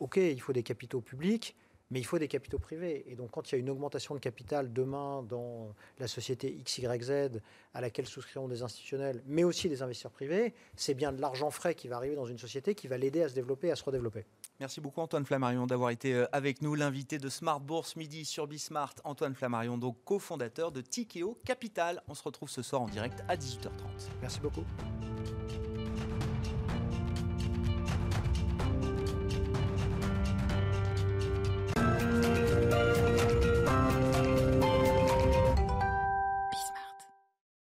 OK, 0.00 0.16
il 0.16 0.40
faut 0.40 0.52
des 0.52 0.62
capitaux 0.62 1.00
publics, 1.00 1.56
mais 1.90 2.00
il 2.00 2.04
faut 2.04 2.18
des 2.18 2.28
capitaux 2.28 2.58
privés. 2.58 3.04
Et 3.08 3.16
donc, 3.16 3.30
quand 3.30 3.50
il 3.50 3.54
y 3.54 3.56
a 3.56 3.58
une 3.58 3.70
augmentation 3.70 4.14
de 4.14 4.20
capital 4.20 4.72
demain 4.72 5.22
dans 5.22 5.74
la 5.98 6.08
société 6.08 6.56
XYZ 6.64 7.40
à 7.74 7.80
laquelle 7.80 8.06
souscriront 8.06 8.48
des 8.48 8.62
institutionnels, 8.62 9.22
mais 9.26 9.44
aussi 9.44 9.68
des 9.68 9.82
investisseurs 9.82 10.12
privés, 10.12 10.54
c'est 10.76 10.94
bien 10.94 11.12
de 11.12 11.20
l'argent 11.20 11.50
frais 11.50 11.74
qui 11.74 11.88
va 11.88 11.96
arriver 11.96 12.16
dans 12.16 12.26
une 12.26 12.38
société 12.38 12.74
qui 12.74 12.88
va 12.88 12.96
l'aider 12.96 13.22
à 13.22 13.28
se 13.28 13.34
développer, 13.34 13.70
à 13.70 13.76
se 13.76 13.84
redévelopper. 13.84 14.24
Merci 14.58 14.80
beaucoup 14.80 15.00
Antoine 15.00 15.26
Flammarion 15.26 15.66
d'avoir 15.66 15.90
été 15.90 16.14
euh, 16.14 16.26
avec 16.32 16.62
nous, 16.62 16.74
l'invité 16.74 17.18
de 17.18 17.28
Smart 17.28 17.60
Bourse 17.60 17.96
Midi 17.96 18.24
sur 18.24 18.46
Bismart. 18.46 18.94
Antoine 19.04 19.34
Flammarion, 19.34 19.76
donc 19.76 19.96
cofondateur 20.04 20.72
de 20.72 20.80
Tikeo 20.80 21.38
Capital. 21.44 22.02
On 22.08 22.14
se 22.14 22.22
retrouve 22.22 22.48
ce 22.48 22.62
soir 22.62 22.82
en 22.82 22.88
direct 22.88 23.22
à 23.28 23.36
18h30. 23.36 24.08
Merci 24.22 24.40
beaucoup. 24.40 24.64